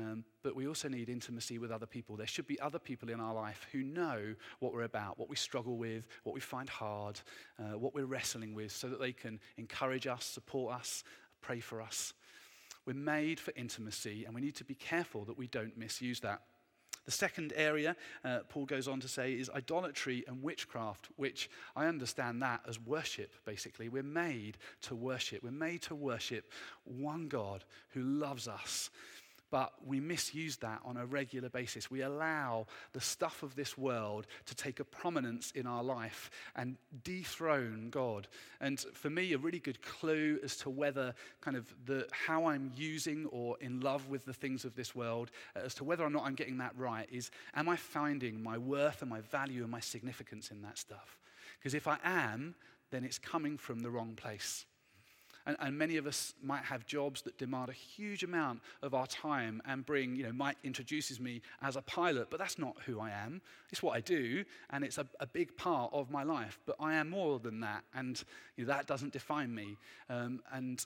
Um, 0.00 0.24
but 0.42 0.56
we 0.56 0.66
also 0.66 0.88
need 0.88 1.10
intimacy 1.10 1.58
with 1.58 1.70
other 1.70 1.84
people. 1.84 2.16
There 2.16 2.26
should 2.26 2.46
be 2.46 2.58
other 2.60 2.78
people 2.78 3.10
in 3.10 3.20
our 3.20 3.34
life 3.34 3.66
who 3.70 3.82
know 3.82 4.34
what 4.58 4.72
we're 4.72 4.84
about, 4.84 5.18
what 5.18 5.28
we 5.28 5.36
struggle 5.36 5.76
with, 5.76 6.06
what 6.24 6.34
we 6.34 6.40
find 6.40 6.68
hard, 6.68 7.20
uh, 7.58 7.78
what 7.78 7.94
we're 7.94 8.06
wrestling 8.06 8.54
with, 8.54 8.72
so 8.72 8.88
that 8.88 9.00
they 9.00 9.12
can 9.12 9.38
encourage 9.58 10.06
us, 10.06 10.24
support 10.24 10.74
us, 10.74 11.04
pray 11.42 11.60
for 11.60 11.82
us. 11.82 12.14
We're 12.86 12.94
made 12.94 13.38
for 13.38 13.52
intimacy, 13.56 14.24
and 14.24 14.34
we 14.34 14.40
need 14.40 14.56
to 14.56 14.64
be 14.64 14.74
careful 14.74 15.24
that 15.26 15.36
we 15.36 15.48
don't 15.48 15.76
misuse 15.76 16.20
that. 16.20 16.40
The 17.04 17.12
second 17.12 17.52
area, 17.56 17.96
uh, 18.24 18.40
Paul 18.48 18.66
goes 18.66 18.86
on 18.86 19.00
to 19.00 19.08
say, 19.08 19.32
is 19.32 19.50
idolatry 19.50 20.24
and 20.28 20.42
witchcraft, 20.42 21.08
which 21.16 21.50
I 21.74 21.86
understand 21.86 22.40
that 22.42 22.60
as 22.68 22.78
worship, 22.78 23.34
basically. 23.44 23.88
We're 23.88 24.02
made 24.02 24.58
to 24.82 24.94
worship. 24.94 25.42
We're 25.42 25.50
made 25.50 25.82
to 25.82 25.94
worship 25.94 26.50
one 26.84 27.28
God 27.28 27.64
who 27.90 28.02
loves 28.02 28.48
us 28.48 28.90
but 29.50 29.72
we 29.84 30.00
misuse 30.00 30.56
that 30.58 30.80
on 30.84 30.96
a 30.96 31.06
regular 31.06 31.48
basis. 31.48 31.90
We 31.90 32.02
allow 32.02 32.66
the 32.92 33.00
stuff 33.00 33.42
of 33.42 33.56
this 33.56 33.76
world 33.76 34.26
to 34.46 34.54
take 34.54 34.80
a 34.80 34.84
prominence 34.84 35.50
in 35.52 35.66
our 35.66 35.82
life 35.82 36.30
and 36.56 36.76
dethrone 37.04 37.88
God. 37.90 38.28
And 38.60 38.78
for 38.94 39.10
me, 39.10 39.32
a 39.32 39.38
really 39.38 39.58
good 39.58 39.82
clue 39.82 40.38
as 40.42 40.56
to 40.58 40.70
whether 40.70 41.14
kind 41.40 41.56
of 41.56 41.66
the 41.86 42.06
how 42.12 42.46
I'm 42.46 42.72
using 42.76 43.26
or 43.26 43.56
in 43.60 43.80
love 43.80 44.08
with 44.08 44.24
the 44.24 44.34
things 44.34 44.64
of 44.64 44.74
this 44.74 44.94
world, 44.94 45.30
uh, 45.56 45.60
as 45.64 45.74
to 45.74 45.84
whether 45.84 46.04
or 46.04 46.10
not 46.10 46.24
I'm 46.24 46.34
getting 46.34 46.58
that 46.58 46.76
right, 46.76 47.08
is 47.10 47.30
am 47.54 47.68
I 47.68 47.76
finding 47.76 48.42
my 48.42 48.58
worth 48.58 49.02
and 49.02 49.10
my 49.10 49.20
value 49.20 49.62
and 49.62 49.70
my 49.70 49.80
significance 49.80 50.50
in 50.50 50.62
that 50.62 50.78
stuff? 50.78 51.18
Because 51.58 51.74
if 51.74 51.88
I 51.88 51.98
am, 52.04 52.54
then 52.90 53.04
it's 53.04 53.18
coming 53.18 53.56
from 53.56 53.80
the 53.80 53.90
wrong 53.90 54.14
place. 54.14 54.64
And, 55.46 55.56
and, 55.60 55.78
many 55.78 55.96
of 55.96 56.06
us 56.06 56.34
might 56.42 56.64
have 56.64 56.86
jobs 56.86 57.22
that 57.22 57.38
demand 57.38 57.70
a 57.70 57.72
huge 57.72 58.22
amount 58.22 58.60
of 58.82 58.94
our 58.94 59.06
time 59.06 59.62
and 59.66 59.84
bring, 59.84 60.14
you 60.14 60.24
know, 60.24 60.32
Mike 60.32 60.58
introduces 60.62 61.18
me 61.18 61.40
as 61.62 61.76
a 61.76 61.82
pilot, 61.82 62.28
but 62.30 62.38
that's 62.38 62.58
not 62.58 62.76
who 62.86 63.00
I 63.00 63.10
am. 63.10 63.40
It's 63.70 63.82
what 63.82 63.96
I 63.96 64.00
do, 64.00 64.44
and 64.70 64.84
it's 64.84 64.98
a, 64.98 65.06
a 65.18 65.26
big 65.26 65.56
part 65.56 65.92
of 65.92 66.10
my 66.10 66.22
life. 66.22 66.58
But 66.66 66.76
I 66.78 66.94
am 66.94 67.10
more 67.10 67.38
than 67.38 67.60
that, 67.60 67.84
and 67.94 68.22
you 68.56 68.64
know, 68.64 68.72
that 68.72 68.86
doesn't 68.86 69.12
define 69.12 69.54
me. 69.54 69.76
Um, 70.08 70.40
and 70.52 70.84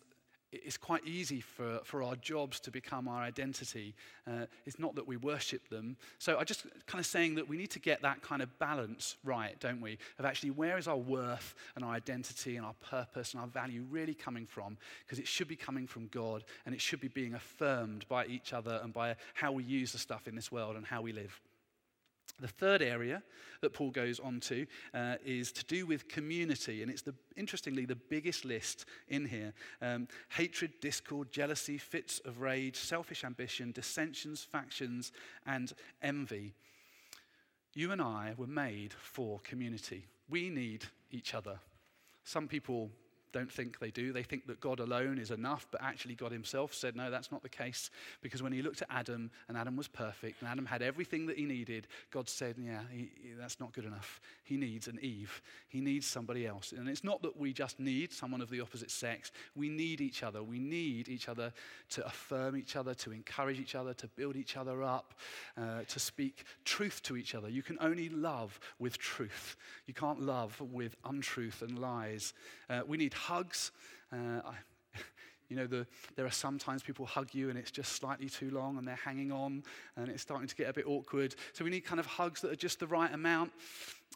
it's 0.64 0.76
quite 0.76 1.06
easy 1.06 1.40
for, 1.40 1.80
for 1.84 2.02
our 2.02 2.16
jobs 2.16 2.60
to 2.60 2.70
become 2.70 3.08
our 3.08 3.22
identity. 3.22 3.94
Uh, 4.26 4.46
it's 4.66 4.78
not 4.78 4.94
that 4.94 5.06
we 5.06 5.16
worship 5.16 5.68
them. 5.68 5.96
So 6.18 6.38
I'm 6.38 6.46
just 6.46 6.66
kind 6.86 7.00
of 7.00 7.06
saying 7.06 7.34
that 7.36 7.48
we 7.48 7.56
need 7.56 7.70
to 7.70 7.78
get 7.78 8.02
that 8.02 8.22
kind 8.22 8.42
of 8.42 8.58
balance 8.58 9.16
right, 9.24 9.58
don't 9.60 9.80
we? 9.80 9.98
Of 10.18 10.24
actually 10.24 10.50
where 10.50 10.78
is 10.78 10.88
our 10.88 10.96
worth 10.96 11.54
and 11.76 11.84
our 11.84 11.92
identity 11.92 12.56
and 12.56 12.64
our 12.64 12.74
purpose 12.74 13.32
and 13.32 13.40
our 13.40 13.48
value 13.48 13.84
really 13.90 14.14
coming 14.14 14.46
from? 14.46 14.76
Because 15.04 15.18
it 15.18 15.26
should 15.26 15.48
be 15.48 15.56
coming 15.56 15.86
from 15.86 16.08
God 16.08 16.44
and 16.66 16.74
it 16.74 16.80
should 16.80 17.00
be 17.00 17.08
being 17.08 17.34
affirmed 17.34 18.06
by 18.08 18.26
each 18.26 18.52
other 18.52 18.80
and 18.82 18.92
by 18.92 19.16
how 19.34 19.52
we 19.52 19.64
use 19.64 19.92
the 19.92 19.98
stuff 19.98 20.28
in 20.28 20.34
this 20.34 20.52
world 20.52 20.76
and 20.76 20.86
how 20.86 21.02
we 21.02 21.12
live. 21.12 21.40
The 22.40 22.48
third 22.48 22.82
area 22.82 23.22
that 23.60 23.72
Paul 23.72 23.90
goes 23.90 24.18
on 24.18 24.40
to 24.40 24.66
uh, 24.92 25.16
is 25.24 25.52
to 25.52 25.64
do 25.64 25.86
with 25.86 26.08
community, 26.08 26.82
and 26.82 26.90
it's 26.90 27.02
the, 27.02 27.14
interestingly 27.36 27.84
the 27.86 27.94
biggest 27.94 28.44
list 28.44 28.86
in 29.08 29.24
here 29.26 29.52
um, 29.80 30.08
hatred, 30.30 30.72
discord, 30.80 31.30
jealousy, 31.30 31.78
fits 31.78 32.20
of 32.24 32.40
rage, 32.40 32.76
selfish 32.76 33.24
ambition, 33.24 33.70
dissensions, 33.72 34.42
factions, 34.42 35.12
and 35.46 35.72
envy. 36.02 36.54
You 37.74 37.92
and 37.92 38.02
I 38.02 38.34
were 38.36 38.46
made 38.46 38.92
for 38.92 39.40
community. 39.40 40.06
We 40.28 40.50
need 40.50 40.84
each 41.10 41.34
other. 41.34 41.58
Some 42.24 42.48
people 42.48 42.90
don't 43.34 43.52
think 43.52 43.78
they 43.78 43.90
do. 43.90 44.12
They 44.12 44.22
think 44.22 44.46
that 44.46 44.60
God 44.60 44.80
alone 44.80 45.18
is 45.18 45.30
enough, 45.30 45.66
but 45.70 45.82
actually, 45.82 46.14
God 46.14 46.32
Himself 46.32 46.72
said, 46.72 46.96
no, 46.96 47.10
that's 47.10 47.30
not 47.30 47.42
the 47.42 47.48
case. 47.48 47.90
Because 48.22 48.42
when 48.42 48.52
He 48.52 48.62
looked 48.62 48.80
at 48.80 48.88
Adam, 48.90 49.30
and 49.48 49.58
Adam 49.58 49.76
was 49.76 49.88
perfect, 49.88 50.40
and 50.40 50.48
Adam 50.48 50.64
had 50.64 50.80
everything 50.80 51.26
that 51.26 51.36
he 51.36 51.44
needed, 51.44 51.86
God 52.10 52.28
said, 52.28 52.56
yeah, 52.58 52.80
he, 52.90 53.10
that's 53.38 53.60
not 53.60 53.72
good 53.72 53.84
enough. 53.84 54.20
He 54.44 54.56
needs 54.56 54.88
an 54.88 54.98
Eve. 55.02 55.42
He 55.68 55.80
needs 55.80 56.06
somebody 56.06 56.46
else. 56.46 56.72
And 56.72 56.88
it's 56.88 57.04
not 57.04 57.22
that 57.22 57.36
we 57.36 57.52
just 57.52 57.80
need 57.80 58.12
someone 58.12 58.40
of 58.40 58.50
the 58.50 58.60
opposite 58.60 58.90
sex, 58.90 59.32
we 59.54 59.68
need 59.68 60.00
each 60.00 60.22
other. 60.22 60.42
We 60.42 60.58
need 60.58 61.08
each 61.08 61.28
other 61.28 61.52
to 61.90 62.06
affirm 62.06 62.56
each 62.56 62.76
other, 62.76 62.94
to 62.94 63.12
encourage 63.12 63.58
each 63.58 63.74
other, 63.74 63.94
to 63.94 64.06
build 64.08 64.36
each 64.36 64.56
other 64.56 64.82
up, 64.82 65.14
uh, 65.56 65.82
to 65.88 65.98
speak 65.98 66.44
truth 66.64 67.02
to 67.04 67.16
each 67.16 67.34
other. 67.34 67.48
You 67.48 67.62
can 67.62 67.78
only 67.80 68.08
love 68.08 68.60
with 68.78 68.98
truth, 68.98 69.56
you 69.86 69.94
can't 69.94 70.20
love 70.20 70.60
with 70.60 70.96
untruth 71.04 71.62
and 71.62 71.78
lies. 71.78 72.32
Uh, 72.70 72.80
we 72.86 72.96
need 72.96 73.12
hugs. 73.24 73.72
Uh, 74.12 74.40
I, 74.44 74.54
you 75.48 75.56
know, 75.56 75.66
the, 75.66 75.86
there 76.16 76.26
are 76.26 76.30
sometimes 76.30 76.82
people 76.82 77.06
hug 77.06 77.34
you 77.34 77.50
and 77.50 77.58
it's 77.58 77.70
just 77.70 77.92
slightly 77.92 78.28
too 78.28 78.50
long 78.50 78.78
and 78.78 78.86
they're 78.86 78.94
hanging 78.94 79.32
on 79.32 79.62
and 79.96 80.08
it's 80.08 80.22
starting 80.22 80.48
to 80.48 80.54
get 80.54 80.68
a 80.68 80.72
bit 80.72 80.86
awkward. 80.86 81.34
So 81.52 81.64
we 81.64 81.70
need 81.70 81.84
kind 81.84 82.00
of 82.00 82.06
hugs 82.06 82.40
that 82.42 82.52
are 82.52 82.56
just 82.56 82.80
the 82.80 82.86
right 82.86 83.12
amount 83.12 83.52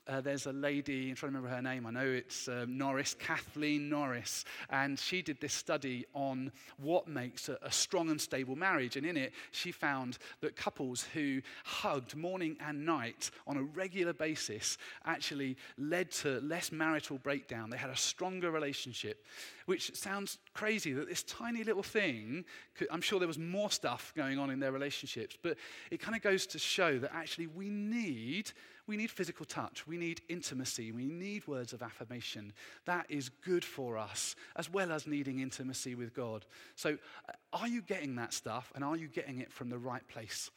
uh, 0.06 0.20
there's 0.20 0.46
a 0.46 0.52
lady, 0.52 1.10
I'm 1.10 1.16
trying 1.16 1.32
to 1.32 1.38
remember 1.38 1.54
her 1.54 1.62
name, 1.62 1.86
I 1.86 1.90
know 1.90 2.06
it's 2.06 2.48
um, 2.48 2.78
Norris, 2.78 3.14
Kathleen 3.18 3.88
Norris, 3.88 4.44
and 4.70 4.98
she 4.98 5.22
did 5.22 5.40
this 5.40 5.52
study 5.52 6.06
on 6.14 6.52
what 6.78 7.08
makes 7.08 7.48
a, 7.48 7.58
a 7.62 7.72
strong 7.72 8.10
and 8.10 8.20
stable 8.20 8.56
marriage. 8.56 8.96
And 8.96 9.06
in 9.06 9.16
it, 9.16 9.32
she 9.52 9.72
found 9.72 10.18
that 10.40 10.56
couples 10.56 11.06
who 11.14 11.40
hugged 11.64 12.16
morning 12.16 12.56
and 12.60 12.86
night 12.86 13.30
on 13.46 13.56
a 13.56 13.62
regular 13.62 14.12
basis 14.12 14.78
actually 15.04 15.56
led 15.76 16.10
to 16.12 16.40
less 16.40 16.72
marital 16.72 17.18
breakdown. 17.18 17.70
They 17.70 17.76
had 17.76 17.90
a 17.90 17.96
stronger 17.96 18.50
relationship, 18.50 19.24
which 19.66 19.94
sounds 19.96 20.38
crazy 20.54 20.92
that 20.92 21.08
this 21.08 21.22
tiny 21.24 21.64
little 21.64 21.82
thing, 21.82 22.44
could, 22.74 22.88
I'm 22.90 23.00
sure 23.00 23.18
there 23.18 23.28
was 23.28 23.38
more 23.38 23.70
stuff 23.70 24.12
going 24.16 24.38
on 24.38 24.50
in 24.50 24.60
their 24.60 24.72
relationships, 24.72 25.36
but 25.42 25.56
it 25.90 26.00
kind 26.00 26.16
of 26.16 26.22
goes 26.22 26.46
to 26.46 26.58
show 26.58 26.98
that 26.98 27.14
actually 27.14 27.46
we 27.48 27.68
need 27.68 28.52
we 28.88 28.96
need 28.96 29.10
physical 29.10 29.44
touch. 29.44 29.86
We 29.86 29.98
need 29.98 30.22
intimacy. 30.28 30.90
We 30.90 31.04
need 31.04 31.46
words 31.46 31.72
of 31.72 31.82
affirmation. 31.82 32.52
That 32.86 33.06
is 33.08 33.28
good 33.28 33.64
for 33.64 33.98
us, 33.98 34.34
as 34.56 34.72
well 34.72 34.90
as 34.90 35.06
needing 35.06 35.40
intimacy 35.40 35.94
with 35.94 36.14
God. 36.14 36.46
So, 36.74 36.96
uh, 37.28 37.32
are 37.52 37.68
you 37.68 37.82
getting 37.82 38.16
that 38.16 38.32
stuff 38.32 38.72
and 38.74 38.82
are 38.82 38.96
you 38.96 39.06
getting 39.06 39.38
it 39.38 39.52
from 39.52 39.68
the 39.68 39.78
right 39.78 40.06
place? 40.08 40.50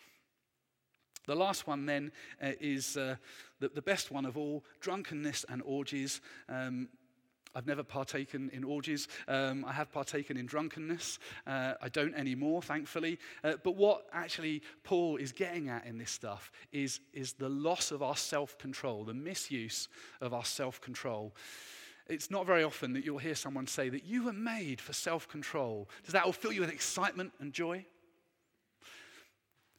The 1.27 1.35
last 1.35 1.67
one 1.67 1.85
then 1.85 2.11
uh, 2.41 2.53
is 2.59 2.97
uh, 2.97 3.15
the, 3.59 3.69
the, 3.69 3.81
best 3.81 4.09
one 4.09 4.25
of 4.25 4.38
all 4.38 4.63
drunkenness 4.79 5.45
and 5.50 5.61
orgies. 5.63 6.19
Um, 6.50 6.89
I've 7.55 7.67
never 7.67 7.84
partaken 7.84 8.50
in 8.53 8.63
orgies. 8.63 9.08
Um, 9.27 9.65
I 9.65 9.74
have 9.74 9.91
partaken 9.91 10.38
in 10.38 10.46
drunkenness. 10.46 11.20
Uh, 11.46 11.74
I 11.81 11.89
don't 11.89 12.15
anymore, 12.15 12.62
thankfully. 12.62 13.20
Uh, 13.43 13.53
but 13.63 13.75
what 13.75 14.05
actually 14.13 14.62
Paul 14.84 15.17
is 15.17 15.31
getting 15.31 15.70
at 15.70 15.86
in 15.86 15.98
this 15.98 16.12
stuff 16.12 16.51
is, 16.72 17.00
is 17.13 17.34
the 17.34 17.50
loss 17.50 17.91
of 17.91 18.01
our 18.01 18.15
self 18.15 18.58
control, 18.58 19.03
the 19.03 19.13
misuse 19.13 19.88
of 20.22 20.34
our 20.34 20.46
self 20.46 20.79
control. 20.81 21.34
It's 22.08 22.31
not 22.31 22.46
very 22.46 22.63
often 22.63 22.93
that 22.93 23.05
you'll 23.05 23.20
hear 23.20 23.36
someone 23.36 23.67
say 23.67 23.89
that 23.89 24.03
you 24.03 24.24
were 24.25 24.34
made 24.34 24.81
for 24.81 24.93
self 24.93 25.27
control. 25.27 25.89
Does 26.03 26.13
that 26.13 26.25
all 26.25 26.34
fill 26.34 26.51
you 26.51 26.62
with 26.62 26.72
excitement 26.72 27.31
and 27.39 27.53
joy? 27.53 27.86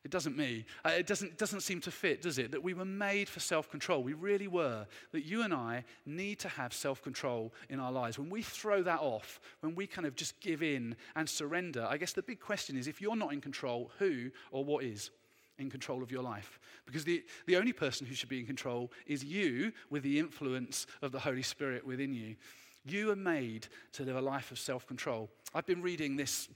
It 0.05 0.11
doesn't 0.11 0.37
me. 0.37 0.65
Uh, 0.85 0.91
it 0.91 1.07
doesn't, 1.07 1.39
doesn't 1.39 1.61
seem 1.61 1.81
to 1.83 1.93
fit, 1.93 2.23
does 2.23 2.39
it? 2.39 2.51
That 2.51 2.63
we 2.63 2.75
were 2.75 2.85
made 2.85 3.29
for 3.29 3.39
self 3.39 3.71
control. 3.71 4.03
We 4.03 4.15
really 4.15 4.49
were. 4.49 4.87
That 5.13 5.25
you 5.25 5.43
and 5.43 5.55
I 5.55 5.85
need 6.05 6.41
to 6.41 6.49
have 6.49 6.73
self 6.73 7.03
control 7.03 7.53
in 7.69 7.79
our 7.79 7.93
lives. 7.93 8.19
When 8.19 8.29
we 8.29 8.43
throw 8.43 8.83
that 8.83 9.01
off, 9.01 9.41
when 9.61 9.77
we 9.77 9.87
kind 9.87 10.07
of 10.07 10.17
just 10.17 10.41
give 10.41 10.63
in 10.63 10.97
and 11.15 11.29
surrender, 11.29 11.87
I 11.89 11.99
guess 11.99 12.13
the 12.13 12.23
big 12.23 12.41
question 12.41 12.77
is 12.77 12.89
if 12.89 13.01
you're 13.01 13.17
not 13.17 13.33
in 13.33 13.41
control, 13.41 13.93
who 13.99 14.31
or 14.51 14.65
what 14.65 14.85
is? 14.85 15.11
in 15.59 15.71
control 15.71 16.03
of 16.03 16.11
your 16.11 16.23
life. 16.23 16.59
Because 16.87 17.05
the, 17.05 17.23
the 17.47 17.57
only 17.57 17.75
person 17.75 18.07
who 18.07 18.15
should 18.15 18.31
be 18.31 18.41
in 18.41 18.47
control 18.47 18.91
is 19.07 19.23
you 19.23 19.71
with 19.91 20.03
the 20.03 20.19
influence 20.19 20.87
of 21.03 21.13
the 21.13 21.21
Holy 21.21 21.43
Spirit 21.43 21.87
within 21.87 22.13
you. 22.15 22.37
You 22.85 23.11
are 23.11 23.17
made 23.17 23.69
to 23.93 24.03
live 24.03 24.17
a 24.17 24.21
life 24.21 24.51
of 24.51 24.59
self 24.59 24.87
control. 24.87 25.31
I've 25.55 25.67
been 25.67 25.83
reading 25.83 26.17
this 26.17 26.49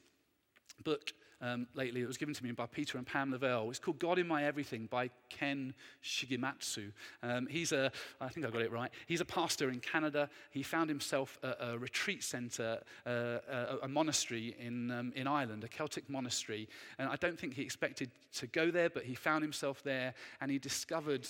book 0.83 1.13
um, 1.41 1.67
lately 1.75 2.01
that 2.01 2.07
was 2.07 2.17
given 2.17 2.35
to 2.35 2.45
me 2.45 2.53
by 2.53 2.67
Peter 2.67 2.99
and 2.99 3.07
Pam 3.07 3.31
Lavelle. 3.31 3.69
It's 3.71 3.79
called 3.79 3.99
God 3.99 4.19
in 4.19 4.27
My 4.27 4.45
Everything 4.45 4.87
by 4.87 5.11
Ken 5.29 5.75
Shigematsu. 6.03 6.93
Um, 7.23 7.47
he's 7.47 7.73
a, 7.73 7.93
I 8.21 8.29
think 8.29 8.47
I 8.47 8.51
got 8.51 8.63
it 8.63 8.73
right, 8.73 8.91
he's 9.07 9.21
a 9.21 9.25
pastor 9.25 9.71
in 9.71 9.81
Canada. 9.81 10.29
He 10.51 10.63
found 10.63 10.89
himself 10.89 11.39
a, 11.43 11.73
a 11.73 11.79
retreat 11.79 12.25
center, 12.25 12.81
uh, 13.07 13.11
a, 13.51 13.79
a, 13.83 13.89
monastery 13.89 14.57
in, 14.59 14.91
um, 14.91 15.13
in 15.17 15.27
Ireland, 15.27 15.65
a 15.65 15.69
Celtic 15.69 16.09
monastery. 16.09 16.69
And 16.99 17.09
I 17.09 17.17
don't 17.17 17.39
think 17.39 17.55
he 17.55 17.63
expected 17.63 18.11
to 18.35 18.47
go 18.47 18.71
there, 18.71 18.91
but 18.91 19.05
he 19.05 19.15
found 19.15 19.43
himself 19.43 19.83
there 19.83 20.15
and 20.41 20.51
he 20.51 20.59
discovered 20.59 21.27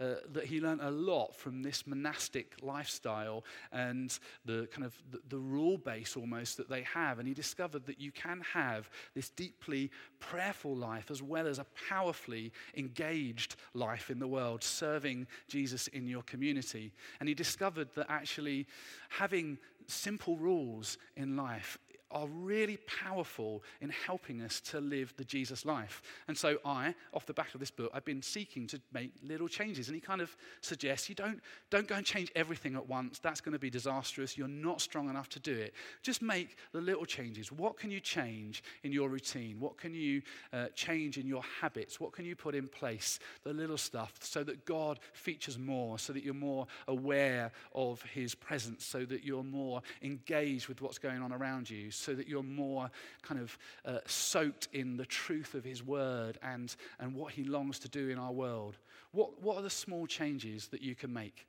uh, 0.00 0.14
that 0.32 0.44
he 0.44 0.60
learned 0.60 0.80
a 0.82 0.90
lot 0.90 1.34
from 1.34 1.62
this 1.62 1.86
monastic 1.86 2.54
lifestyle 2.62 3.44
and 3.72 4.18
the 4.44 4.68
kind 4.72 4.84
of 4.84 4.94
the, 5.10 5.20
the 5.28 5.38
rule 5.38 5.78
base 5.78 6.16
almost 6.16 6.56
that 6.56 6.68
they 6.68 6.82
have. 6.82 7.18
And 7.18 7.28
he 7.28 7.34
discovered 7.34 7.86
that 7.86 8.00
you 8.00 8.12
can 8.12 8.42
have 8.52 8.90
this 9.14 9.30
deeply 9.50 9.90
prayerful 10.18 10.76
life 10.76 11.10
as 11.10 11.22
well 11.22 11.46
as 11.46 11.58
a 11.58 11.66
powerfully 11.88 12.52
engaged 12.76 13.56
life 13.74 14.10
in 14.10 14.18
the 14.18 14.28
world, 14.28 14.62
serving 14.62 15.26
Jesus 15.48 15.88
in 15.88 16.06
your 16.06 16.22
community. 16.22 16.92
And 17.18 17.28
he 17.28 17.34
discovered 17.34 17.88
that 17.94 18.06
actually 18.08 18.66
having 19.08 19.58
simple 19.86 20.36
rules 20.36 20.98
in 21.16 21.36
life 21.36 21.78
are 22.10 22.26
really 22.28 22.78
powerful 22.78 23.62
in 23.80 23.90
helping 23.90 24.42
us 24.42 24.60
to 24.60 24.80
live 24.80 25.14
the 25.16 25.24
Jesus 25.24 25.64
life. 25.64 26.02
And 26.28 26.36
so 26.36 26.58
I, 26.64 26.94
off 27.14 27.26
the 27.26 27.32
back 27.32 27.54
of 27.54 27.60
this 27.60 27.70
book, 27.70 27.90
I've 27.94 28.04
been 28.04 28.22
seeking 28.22 28.66
to 28.68 28.80
make 28.92 29.12
little 29.22 29.48
changes. 29.48 29.88
And 29.88 29.94
he 29.94 30.00
kind 30.00 30.20
of 30.20 30.36
suggests 30.60 31.08
you 31.08 31.14
don't, 31.14 31.40
don't 31.70 31.86
go 31.86 31.94
and 31.94 32.04
change 32.04 32.32
everything 32.34 32.74
at 32.74 32.88
once. 32.88 33.18
That's 33.18 33.40
going 33.40 33.52
to 33.52 33.58
be 33.58 33.70
disastrous. 33.70 34.36
You're 34.36 34.48
not 34.48 34.80
strong 34.80 35.08
enough 35.08 35.28
to 35.30 35.40
do 35.40 35.52
it. 35.52 35.74
Just 36.02 36.22
make 36.22 36.56
the 36.72 36.80
little 36.80 37.04
changes. 37.04 37.52
What 37.52 37.76
can 37.76 37.90
you 37.90 38.00
change 38.00 38.62
in 38.82 38.92
your 38.92 39.08
routine? 39.08 39.60
What 39.60 39.76
can 39.78 39.94
you 39.94 40.22
uh, 40.52 40.66
change 40.74 41.18
in 41.18 41.26
your 41.26 41.42
habits? 41.60 42.00
What 42.00 42.12
can 42.12 42.24
you 42.24 42.34
put 42.34 42.54
in 42.54 42.68
place? 42.68 43.18
The 43.44 43.52
little 43.52 43.78
stuff 43.78 44.14
so 44.20 44.42
that 44.44 44.64
God 44.64 44.98
features 45.12 45.58
more, 45.58 45.98
so 45.98 46.12
that 46.12 46.24
you're 46.24 46.34
more 46.34 46.66
aware 46.88 47.52
of 47.74 48.02
his 48.02 48.34
presence, 48.34 48.84
so 48.84 49.04
that 49.04 49.24
you're 49.24 49.44
more 49.44 49.82
engaged 50.02 50.68
with 50.68 50.82
what's 50.82 50.98
going 50.98 51.22
on 51.22 51.32
around 51.32 51.70
you 51.70 51.90
so 52.00 52.14
that 52.14 52.28
you're 52.28 52.42
more 52.42 52.90
kind 53.22 53.40
of 53.40 53.58
uh, 53.84 53.98
soaked 54.06 54.68
in 54.72 54.96
the 54.96 55.06
truth 55.06 55.54
of 55.54 55.64
His 55.64 55.84
Word 55.84 56.38
and, 56.42 56.74
and 56.98 57.14
what 57.14 57.32
He 57.32 57.44
longs 57.44 57.78
to 57.80 57.88
do 57.88 58.08
in 58.08 58.18
our 58.18 58.32
world. 58.32 58.76
What, 59.12 59.42
what 59.42 59.56
are 59.56 59.62
the 59.62 59.70
small 59.70 60.06
changes 60.06 60.68
that 60.68 60.82
you 60.82 60.94
can 60.94 61.12
make? 61.12 61.46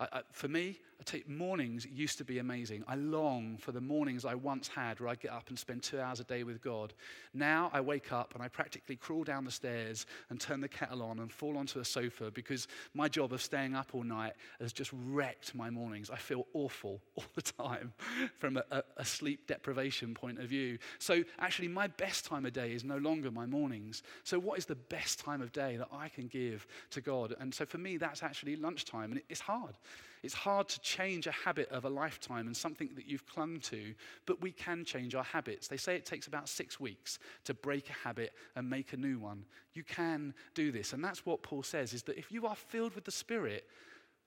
I, 0.00 0.08
I, 0.12 0.20
for 0.32 0.48
me, 0.48 0.78
I 1.00 1.04
take 1.04 1.28
mornings 1.28 1.86
used 1.86 2.18
to 2.18 2.24
be 2.24 2.40
amazing. 2.40 2.82
I 2.88 2.96
long 2.96 3.56
for 3.58 3.70
the 3.70 3.80
mornings 3.80 4.24
I 4.24 4.34
once 4.34 4.66
had 4.66 4.98
where 4.98 5.08
I 5.08 5.14
get 5.14 5.30
up 5.30 5.48
and 5.48 5.56
spend 5.56 5.84
two 5.84 6.00
hours 6.00 6.18
a 6.18 6.24
day 6.24 6.42
with 6.42 6.60
God. 6.60 6.92
Now 7.32 7.70
I 7.72 7.80
wake 7.80 8.12
up 8.12 8.34
and 8.34 8.42
I 8.42 8.48
practically 8.48 8.96
crawl 8.96 9.22
down 9.22 9.44
the 9.44 9.50
stairs 9.50 10.06
and 10.28 10.40
turn 10.40 10.60
the 10.60 10.68
kettle 10.68 11.02
on 11.02 11.20
and 11.20 11.32
fall 11.32 11.56
onto 11.56 11.78
a 11.78 11.84
sofa 11.84 12.32
because 12.32 12.66
my 12.94 13.08
job 13.08 13.32
of 13.32 13.40
staying 13.40 13.76
up 13.76 13.90
all 13.92 14.02
night 14.02 14.32
has 14.60 14.72
just 14.72 14.90
wrecked 14.92 15.54
my 15.54 15.70
mornings. 15.70 16.10
I 16.10 16.16
feel 16.16 16.46
awful 16.52 17.00
all 17.14 17.24
the 17.36 17.42
time 17.42 17.92
from 18.38 18.56
a, 18.56 18.64
a, 18.72 18.82
a 18.96 19.04
sleep 19.04 19.46
deprivation 19.46 20.14
point 20.14 20.40
of 20.40 20.48
view. 20.48 20.78
So 20.98 21.22
actually, 21.38 21.68
my 21.68 21.86
best 21.86 22.24
time 22.24 22.44
of 22.44 22.52
day 22.52 22.72
is 22.72 22.82
no 22.82 22.96
longer 22.96 23.30
my 23.30 23.46
mornings. 23.46 24.02
So, 24.24 24.38
what 24.38 24.58
is 24.58 24.66
the 24.66 24.74
best 24.74 25.20
time 25.20 25.42
of 25.42 25.52
day 25.52 25.76
that 25.76 25.88
I 25.92 26.08
can 26.08 26.26
give 26.26 26.66
to 26.90 27.00
God? 27.00 27.34
And 27.38 27.54
so 27.54 27.64
for 27.64 27.78
me, 27.78 27.96
that's 27.96 28.22
actually 28.22 28.56
lunchtime, 28.56 29.12
and 29.12 29.20
it's 29.28 29.40
hard. 29.40 29.76
It's 30.22 30.34
hard 30.34 30.68
to 30.68 30.80
change 30.80 31.26
a 31.26 31.32
habit 31.32 31.68
of 31.70 31.84
a 31.84 31.88
lifetime 31.88 32.46
and 32.46 32.56
something 32.56 32.90
that 32.96 33.06
you've 33.06 33.26
clung 33.26 33.60
to, 33.60 33.94
but 34.26 34.40
we 34.40 34.52
can 34.52 34.84
change 34.84 35.14
our 35.14 35.24
habits. 35.24 35.68
They 35.68 35.76
say 35.76 35.94
it 35.94 36.04
takes 36.04 36.26
about 36.26 36.48
six 36.48 36.80
weeks 36.80 37.18
to 37.44 37.54
break 37.54 37.88
a 37.90 38.06
habit 38.06 38.32
and 38.56 38.68
make 38.68 38.92
a 38.92 38.96
new 38.96 39.18
one. 39.18 39.44
You 39.74 39.84
can 39.84 40.34
do 40.54 40.72
this. 40.72 40.92
And 40.92 41.04
that's 41.04 41.24
what 41.24 41.42
Paul 41.42 41.62
says 41.62 41.92
is 41.92 42.02
that 42.04 42.18
if 42.18 42.32
you 42.32 42.46
are 42.46 42.56
filled 42.56 42.94
with 42.94 43.04
the 43.04 43.10
Spirit, 43.10 43.66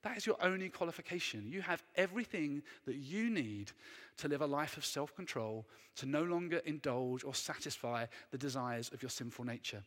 that 0.04 0.18
is 0.18 0.26
your 0.26 0.38
only 0.42 0.70
qualification. 0.70 1.48
You 1.48 1.62
have 1.62 1.84
everything 1.96 2.64
that 2.86 2.96
you 2.96 3.30
need 3.30 3.72
to 4.18 4.28
live 4.28 4.42
a 4.42 4.48
life 4.48 4.78
of 4.78 4.86
self 4.86 5.16
control, 5.16 5.68
to 5.98 6.06
no 6.06 6.24
longer 6.24 6.62
indulge 6.66 7.24
or 7.24 7.36
satisfy 7.36 8.06
the 8.32 8.38
desires 8.38 8.90
of 8.94 9.02
your 9.02 9.10
sinful 9.10 9.46
nature. 9.46 9.84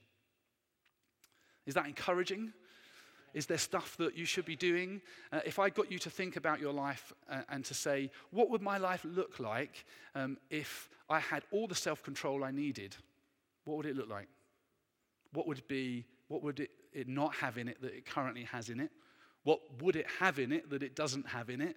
Is 1.66 1.74
that 1.74 1.86
encouraging? 1.86 2.52
Is 3.34 3.46
there 3.46 3.58
stuff 3.58 3.96
that 3.96 4.16
you 4.16 4.24
should 4.24 4.44
be 4.44 4.54
doing? 4.54 5.02
Uh, 5.32 5.40
if 5.44 5.58
I 5.58 5.68
got 5.68 5.90
you 5.90 5.98
to 5.98 6.10
think 6.10 6.36
about 6.36 6.60
your 6.60 6.72
life 6.72 7.12
uh, 7.28 7.42
and 7.48 7.64
to 7.64 7.74
say, 7.74 8.10
what 8.30 8.48
would 8.48 8.62
my 8.62 8.78
life 8.78 9.04
look 9.04 9.40
like 9.40 9.84
um, 10.14 10.38
if 10.50 10.88
I 11.10 11.18
had 11.18 11.42
all 11.50 11.66
the 11.66 11.74
self 11.74 12.02
control 12.02 12.44
I 12.44 12.52
needed? 12.52 12.96
What 13.64 13.76
would 13.76 13.86
it 13.86 13.96
look 13.96 14.08
like? 14.08 14.28
What 15.32 15.48
would 15.48 15.66
be, 15.66 16.04
what 16.28 16.44
would 16.44 16.60
it, 16.60 16.70
it 16.92 17.08
not 17.08 17.34
have 17.34 17.58
in 17.58 17.66
it 17.66 17.82
that 17.82 17.92
it 17.92 18.06
currently 18.06 18.44
has 18.44 18.68
in 18.68 18.78
it? 18.78 18.90
What 19.42 19.60
would 19.82 19.96
it 19.96 20.06
have 20.20 20.38
in 20.38 20.52
it 20.52 20.70
that 20.70 20.84
it 20.84 20.94
doesn't 20.94 21.26
have 21.26 21.50
in 21.50 21.60
it? 21.60 21.76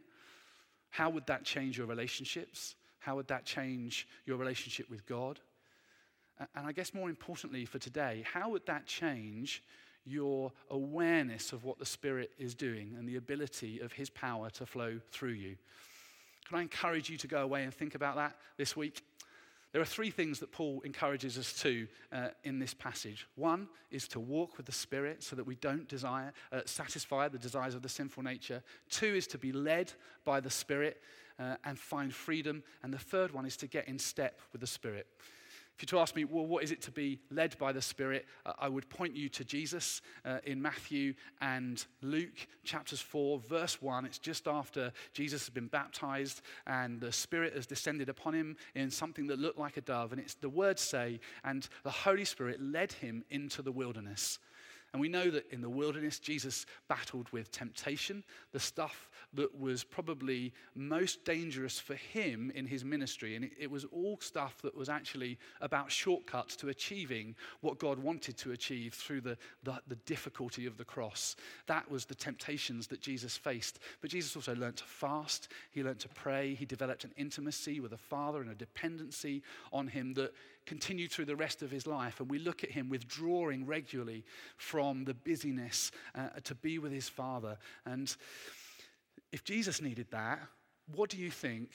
How 0.90 1.10
would 1.10 1.26
that 1.26 1.44
change 1.44 1.78
your 1.78 1.88
relationships? 1.88 2.76
How 3.00 3.16
would 3.16 3.28
that 3.30 3.46
change 3.46 4.08
your 4.26 4.38
relationship 4.38 4.90
with 4.90 5.06
God? 5.08 5.40
And 6.56 6.68
I 6.68 6.72
guess 6.72 6.94
more 6.94 7.10
importantly 7.10 7.66
for 7.66 7.80
today, 7.80 8.24
how 8.32 8.50
would 8.50 8.66
that 8.68 8.86
change 8.86 9.64
your 10.08 10.52
awareness 10.70 11.54
of 11.54 11.64
what 11.64 11.80
the 11.80 11.86
Spirit 11.86 12.32
is 12.38 12.56
doing 12.56 12.96
and 12.98 13.08
the 13.08 13.18
ability 13.18 13.80
of 13.80 13.94
His 13.94 14.10
power 14.10 14.50
to 14.52 14.66
flow 14.66 15.00
through 15.12 15.32
you. 15.32 15.58
Can 16.48 16.60
I 16.60 16.62
encourage 16.62 17.10
you 17.10 17.18
to 17.18 17.28
go 17.28 17.42
away 17.42 17.64
and 17.64 17.74
think 17.74 17.94
about 17.94 18.16
that 18.16 18.38
this 18.58 18.76
week? 18.76 19.04
There 19.74 19.82
are 19.82 19.86
three 19.86 20.12
things 20.12 20.40
that 20.40 20.52
Paul 20.52 20.82
encourages 20.86 21.38
us 21.38 21.54
to 21.62 21.88
uh, 22.12 22.30
in 22.44 22.58
this 22.58 22.74
passage. 22.74 23.28
One 23.36 23.68
is 23.92 24.08
to 24.10 24.20
walk 24.20 24.56
with 24.56 24.66
the 24.66 24.72
Spirit 24.72 25.22
so 25.22 25.36
that 25.36 25.46
we 25.46 25.56
don't 25.56 25.88
desire, 25.90 26.32
uh, 26.52 26.62
satisfy 26.66 27.28
the 27.28 27.38
desires 27.38 27.76
of 27.76 27.82
the 27.82 27.90
sinful 27.90 28.24
nature. 28.24 28.64
Two 28.90 29.14
is 29.14 29.28
to 29.28 29.38
be 29.38 29.52
led 29.52 29.92
by 30.24 30.40
the 30.40 30.50
Spirit 30.50 31.02
uh, 31.38 31.58
and 31.66 31.78
find 31.78 32.14
freedom. 32.14 32.64
And 32.82 32.94
the 32.94 32.98
third 32.98 33.32
one 33.32 33.46
is 33.46 33.58
to 33.58 33.68
get 33.68 33.88
in 33.88 34.00
step 34.00 34.40
with 34.54 34.62
the 34.62 34.68
Spirit. 34.68 35.06
If 35.78 35.84
you 35.84 35.86
to 35.90 36.00
ask 36.00 36.16
me, 36.16 36.26
well, 36.26 36.48
what 36.48 36.64
is 36.64 36.72
it 36.72 36.82
to 36.84 36.92
be 36.92 37.20
led 37.30 37.56
by 37.60 37.72
the 37.72 37.84
Spirit? 37.84 38.26
Uh, 38.48 38.54
I 38.58 38.68
would 38.68 38.90
point 38.90 39.16
you 39.16 39.30
to 39.30 39.44
Jesus 39.44 40.02
uh, 40.26 40.40
in 40.44 40.60
Matthew 40.60 41.14
and 41.40 41.86
Luke, 42.02 42.48
chapters 42.64 43.00
4, 43.00 43.38
verse 43.42 43.80
1. 43.80 44.04
It's 44.06 44.18
just 44.18 44.48
after 44.48 44.92
Jesus 45.14 45.44
has 45.44 45.52
been 45.52 45.68
baptized 45.68 46.42
and 46.66 47.00
the 47.00 47.12
Spirit 47.12 47.54
has 47.54 47.68
descended 47.68 48.10
upon 48.10 48.34
him 48.34 48.58
in 48.74 48.90
something 48.90 49.28
that 49.28 49.38
looked 49.38 49.60
like 49.60 49.78
a 49.78 49.82
dove. 49.82 50.14
And 50.14 50.20
it's 50.20 50.34
the 50.34 50.50
words 50.50 50.82
say, 50.82 51.20
and 51.44 51.70
the 51.84 51.92
Holy 51.92 52.26
Spirit 52.26 52.60
led 52.60 52.94
him 52.94 53.24
into 53.30 53.62
the 53.62 53.72
wilderness. 53.72 54.40
And 54.94 55.02
we 55.02 55.10
know 55.10 55.30
that 55.30 55.52
in 55.52 55.62
the 55.62 55.70
wilderness, 55.70 56.20
Jesus 56.20 56.66
battled 56.88 57.30
with 57.32 57.52
temptation, 57.52 58.24
the 58.54 58.60
stuff 58.60 59.10
that 59.34 59.60
was 59.60 59.84
probably 59.84 60.54
most 60.76 61.26
dangerous 61.26 61.80
for 61.80 61.96
him 61.96 62.52
in 62.56 62.66
his 62.66 62.86
ministry. 62.86 63.36
And 63.36 63.50
it, 63.60 63.70
was 63.70 63.86
all 63.86 64.18
stuff 64.22 64.62
that 64.62 64.76
was 64.76 64.88
actually 64.88 65.38
about 65.60 65.92
shortcuts 65.92 66.56
to 66.58 66.70
achieving 66.70 67.36
what 67.60 67.80
God 67.80 68.00
wanted 68.00 68.38
to 68.38 68.54
achieve 68.54 68.94
through 68.94 69.22
the, 69.22 69.38
the, 69.64 69.82
the 69.88 69.98
difficulty 69.98 70.66
of 70.66 70.78
the 70.78 70.86
cross. 70.86 71.36
That 71.68 71.90
was 71.92 72.06
the 72.06 72.16
temptations 72.16 72.88
that 72.88 73.02
Jesus 73.02 73.36
faced. 73.36 73.80
But 74.02 74.12
Jesus 74.12 74.36
also 74.36 74.56
learned 74.56 74.78
to 74.78 74.86
fast, 74.86 75.50
he 75.72 75.84
learned 75.84 76.00
to 76.00 76.10
pray, 76.10 76.56
he 76.56 76.66
developed 76.66 77.04
an 77.04 77.12
intimacy 77.18 77.82
with 77.82 77.92
the 77.92 77.98
Father 77.98 78.42
and 78.42 78.50
a 78.50 78.56
dependency 78.56 79.44
on 79.74 79.88
him 79.88 80.14
that 80.14 80.34
continued 80.66 81.12
through 81.12 81.26
the 81.26 81.36
rest 81.36 81.62
of 81.62 81.72
his 81.72 81.88
life. 81.88 82.20
And 82.20 82.30
we 82.30 82.40
look 82.40 82.64
at 82.64 82.72
him 82.72 82.90
withdrawing 82.90 83.66
regularly 83.66 84.26
from 84.58 84.77
the 84.78 85.14
busyness 85.14 85.92
uh, 86.16 86.30
to 86.44 86.56
be 86.56 86.80
with 86.80 86.92
his 86.92 87.10
Father. 87.10 87.58
And 87.86 88.16
if 89.32 89.44
Jesus 89.44 89.82
needed 89.82 90.08
that, 90.12 90.40
what 90.96 91.10
do 91.10 91.18
you 91.18 91.32
think 91.32 91.70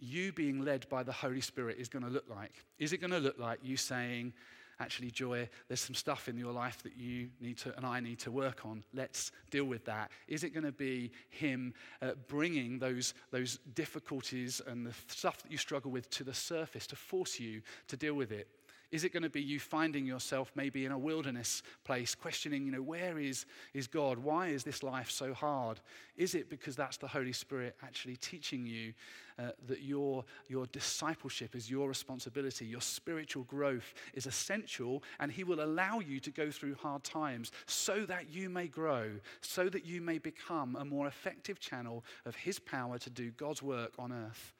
you 0.00 0.32
being 0.32 0.64
led 0.64 0.88
by 0.88 1.02
the 1.02 1.12
Holy 1.12 1.40
Spirit 1.40 1.78
is 1.78 1.88
going 1.88 2.04
to 2.04 2.10
look 2.10 2.28
like? 2.28 2.52
Is 2.78 2.92
it 2.92 2.98
going 2.98 3.10
to 3.10 3.18
look 3.18 3.38
like 3.38 3.60
you 3.62 3.76
saying, 3.76 4.32
actually, 4.80 5.10
Joy, 5.10 5.48
there's 5.66 5.80
some 5.80 5.94
stuff 5.94 6.28
in 6.28 6.36
your 6.36 6.52
life 6.52 6.82
that 6.82 6.96
you 6.96 7.28
need 7.40 7.58
to, 7.58 7.76
and 7.76 7.84
I 7.84 8.00
need 8.00 8.18
to 8.20 8.30
work 8.30 8.64
on. 8.64 8.84
Let's 8.94 9.32
deal 9.50 9.64
with 9.64 9.84
that. 9.86 10.10
Is 10.26 10.44
it 10.44 10.50
going 10.50 10.64
to 10.64 10.72
be 10.72 11.10
Him 11.30 11.74
uh, 12.02 12.12
bringing 12.28 12.78
those, 12.78 13.14
those 13.30 13.58
difficulties 13.74 14.60
and 14.66 14.86
the 14.86 14.94
stuff 15.08 15.42
that 15.42 15.50
you 15.50 15.58
struggle 15.58 15.90
with 15.90 16.08
to 16.10 16.24
the 16.24 16.34
surface 16.34 16.86
to 16.88 16.96
force 16.96 17.40
you 17.40 17.62
to 17.88 17.96
deal 17.96 18.14
with 18.14 18.30
it? 18.30 18.48
Is 18.90 19.04
it 19.04 19.12
going 19.12 19.22
to 19.22 19.28
be 19.28 19.42
you 19.42 19.60
finding 19.60 20.06
yourself 20.06 20.50
maybe 20.54 20.86
in 20.86 20.92
a 20.92 20.98
wilderness 20.98 21.62
place, 21.84 22.14
questioning, 22.14 22.64
you 22.64 22.72
know, 22.72 22.80
where 22.80 23.18
is, 23.18 23.44
is 23.74 23.86
God? 23.86 24.18
Why 24.18 24.48
is 24.48 24.64
this 24.64 24.82
life 24.82 25.10
so 25.10 25.34
hard? 25.34 25.80
Is 26.16 26.34
it 26.34 26.48
because 26.48 26.74
that's 26.74 26.96
the 26.96 27.06
Holy 27.06 27.34
Spirit 27.34 27.76
actually 27.82 28.16
teaching 28.16 28.66
you 28.66 28.94
uh, 29.38 29.50
that 29.66 29.82
your, 29.82 30.24
your 30.48 30.64
discipleship 30.66 31.54
is 31.54 31.70
your 31.70 31.86
responsibility, 31.86 32.64
your 32.64 32.80
spiritual 32.80 33.44
growth 33.44 33.92
is 34.14 34.26
essential, 34.26 35.02
and 35.20 35.30
He 35.30 35.44
will 35.44 35.62
allow 35.62 36.00
you 36.00 36.18
to 36.20 36.30
go 36.30 36.50
through 36.50 36.74
hard 36.74 37.04
times 37.04 37.52
so 37.66 38.06
that 38.06 38.30
you 38.30 38.48
may 38.48 38.68
grow, 38.68 39.10
so 39.42 39.68
that 39.68 39.84
you 39.84 40.00
may 40.00 40.16
become 40.16 40.76
a 40.76 40.84
more 40.84 41.06
effective 41.06 41.60
channel 41.60 42.04
of 42.24 42.34
His 42.36 42.58
power 42.58 42.96
to 42.98 43.10
do 43.10 43.30
God's 43.32 43.62
work 43.62 43.92
on 43.98 44.12
earth? 44.12 44.54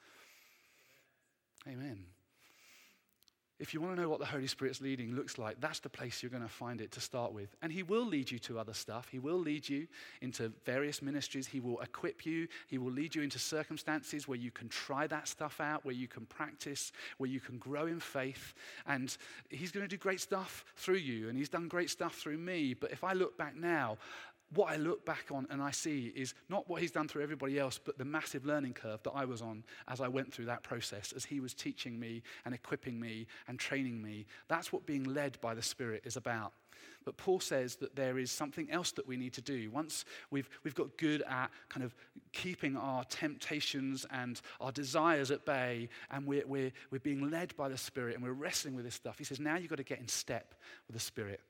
Amen. 1.67 2.05
If 3.61 3.75
you 3.75 3.81
want 3.81 3.97
to 3.97 4.01
know 4.01 4.09
what 4.09 4.21
the 4.21 4.27
Holy 4.27 4.47
Spirit's 4.47 4.81
leading 4.81 5.15
looks 5.15 5.37
like, 5.37 5.61
that's 5.61 5.81
the 5.81 5.89
place 5.89 6.23
you're 6.23 6.31
going 6.31 6.43
to 6.43 6.49
find 6.49 6.81
it 6.81 6.93
to 6.93 7.01
start 7.01 7.33
with. 7.33 7.57
And 7.61 7.73
He 7.73 7.83
will 7.83 8.05
lead 8.05 8.31
you 8.31 8.39
to 8.41 8.59
other 8.59 8.73
stuff. 8.73 9.09
He 9.11 9.19
will 9.19 9.39
lead 9.39 9.69
you 9.69 9.89
into 10.21 10.53
various 10.65 11.03
ministries. 11.03 11.47
He 11.47 11.59
will 11.59 11.81
equip 11.81 12.25
you. 12.25 12.47
He 12.69 12.79
will 12.79 12.93
lead 12.93 13.15
you 13.15 13.23
into 13.23 13.39
circumstances 13.39 14.29
where 14.29 14.39
you 14.39 14.51
can 14.51 14.69
try 14.69 15.07
that 15.09 15.27
stuff 15.27 15.61
out, 15.61 15.85
where 15.85 15.95
you 15.95 16.07
can 16.07 16.25
practice, 16.27 16.93
where 17.19 17.31
you 17.31 17.41
can 17.41 17.59
grow 17.59 17.87
in 17.87 17.99
faith. 17.99 18.55
And 18.87 19.17
He's 19.51 19.73
going 19.73 19.85
to 19.85 19.89
do 19.89 19.97
great 19.97 20.21
stuff 20.21 20.65
through 20.77 20.97
you. 20.97 21.29
And 21.29 21.37
He's 21.37 21.49
done 21.49 21.67
great 21.67 21.91
stuff 21.91 22.15
through 22.15 22.39
me. 22.39 22.75
But 22.75 22.93
if 22.93 23.03
I 23.03 23.13
look 23.13 23.37
back 23.37 23.57
now, 23.57 23.99
what 24.55 24.73
I 24.73 24.77
look 24.77 25.05
back 25.05 25.27
on 25.31 25.47
and 25.51 25.61
I 25.61 25.71
see 25.71 26.13
is 26.17 26.35
not 26.49 26.69
what 26.69 26.81
he's 26.81 26.91
done 26.91 27.07
through 27.07 27.23
everybody 27.23 27.59
else, 27.59 27.79
but 27.83 27.99
the 27.99 28.05
massive 28.05 28.47
learning 28.47 28.75
curve 28.75 29.03
that 29.03 29.13
I 29.13 29.25
was 29.25 29.43
on 29.43 29.63
as 29.89 30.01
I 30.01 30.09
went 30.09 30.33
through 30.33 30.47
that 30.47 30.63
process, 30.63 31.13
as 31.15 31.25
he 31.25 31.41
was 31.41 31.53
teaching 31.53 32.01
me 32.01 32.23
and 32.45 32.55
equipping 32.55 32.99
me 32.99 33.27
and 33.47 33.59
training 33.59 34.01
me. 34.01 34.27
That's 34.49 34.73
what 34.73 34.87
being 34.87 35.05
led 35.05 35.39
by 35.41 35.55
the 35.55 35.63
Spirit 35.63 36.03
is 36.05 36.17
about. 36.17 36.53
But 37.05 37.17
Paul 37.17 37.41
says 37.41 37.77
that 37.77 37.97
there 37.97 38.19
is 38.19 38.31
something 38.31 38.71
else 38.71 38.93
that 38.93 39.07
we 39.07 39.17
need 39.17 39.33
to 39.35 39.41
do. 39.41 39.71
Once 39.71 40.05
we've, 40.31 40.49
we've 40.63 40.75
got 40.75 40.97
good 40.99 41.23
at 41.23 41.51
kind 41.69 41.85
of 41.85 41.95
keeping 42.33 42.77
our 42.77 43.05
temptations 43.05 44.07
and 44.11 44.41
our 44.61 44.73
desires 44.73 45.31
at 45.31 45.45
bay, 45.45 45.89
and 46.11 46.27
we're, 46.27 46.47
we're, 46.47 46.73
we're 46.91 46.99
being 46.99 47.31
led 47.31 47.57
by 47.57 47.69
the 47.69 47.79
Spirit 47.79 48.15
and 48.15 48.23
we're 48.23 48.33
wrestling 48.33 48.75
with 48.75 48.85
this 48.85 48.95
stuff, 48.95 49.19
he 49.19 49.25
says, 49.25 49.41
now 49.41 49.57
you've 49.57 49.71
got 49.71 49.77
to 49.77 49.85
get 49.85 50.01
in 50.01 50.09
step 50.09 50.55
with 50.87 50.95
the 50.95 51.01
Spirit. 51.01 51.41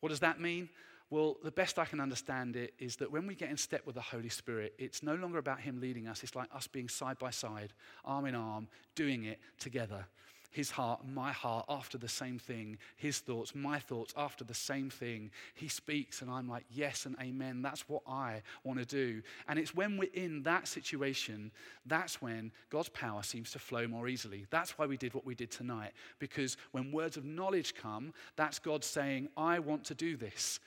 What 0.00 0.10
does 0.10 0.20
that 0.20 0.40
mean? 0.40 0.68
Well, 1.10 1.36
the 1.44 1.50
best 1.50 1.78
I 1.78 1.84
can 1.84 2.00
understand 2.00 2.56
it 2.56 2.74
is 2.78 2.96
that 2.96 3.10
when 3.10 3.26
we 3.26 3.34
get 3.34 3.50
in 3.50 3.56
step 3.56 3.86
with 3.86 3.94
the 3.94 4.00
Holy 4.00 4.28
Spirit, 4.28 4.74
it's 4.78 5.02
no 5.02 5.14
longer 5.14 5.38
about 5.38 5.60
Him 5.60 5.80
leading 5.80 6.08
us. 6.08 6.22
It's 6.22 6.34
like 6.34 6.48
us 6.54 6.66
being 6.66 6.88
side 6.88 7.18
by 7.18 7.30
side, 7.30 7.72
arm 8.04 8.26
in 8.26 8.34
arm, 8.34 8.68
doing 8.94 9.24
it 9.24 9.38
together. 9.58 10.06
His 10.54 10.70
heart, 10.70 11.00
my 11.04 11.32
heart, 11.32 11.66
after 11.68 11.98
the 11.98 12.08
same 12.08 12.38
thing. 12.38 12.78
His 12.94 13.18
thoughts, 13.18 13.56
my 13.56 13.80
thoughts, 13.80 14.14
after 14.16 14.44
the 14.44 14.54
same 14.54 14.88
thing. 14.88 15.32
He 15.54 15.66
speaks, 15.66 16.22
and 16.22 16.30
I'm 16.30 16.48
like, 16.48 16.64
yes 16.70 17.06
and 17.06 17.16
amen. 17.20 17.60
That's 17.60 17.88
what 17.88 18.02
I 18.06 18.40
want 18.62 18.78
to 18.78 18.84
do. 18.84 19.20
And 19.48 19.58
it's 19.58 19.74
when 19.74 19.96
we're 19.98 20.12
in 20.14 20.44
that 20.44 20.68
situation, 20.68 21.50
that's 21.86 22.22
when 22.22 22.52
God's 22.70 22.88
power 22.90 23.24
seems 23.24 23.50
to 23.50 23.58
flow 23.58 23.88
more 23.88 24.06
easily. 24.06 24.46
That's 24.50 24.78
why 24.78 24.86
we 24.86 24.96
did 24.96 25.12
what 25.12 25.26
we 25.26 25.34
did 25.34 25.50
tonight. 25.50 25.90
Because 26.20 26.56
when 26.70 26.92
words 26.92 27.16
of 27.16 27.24
knowledge 27.24 27.74
come, 27.74 28.14
that's 28.36 28.60
God 28.60 28.84
saying, 28.84 29.30
I 29.36 29.58
want 29.58 29.82
to 29.86 29.94
do 29.96 30.16
this. 30.16 30.60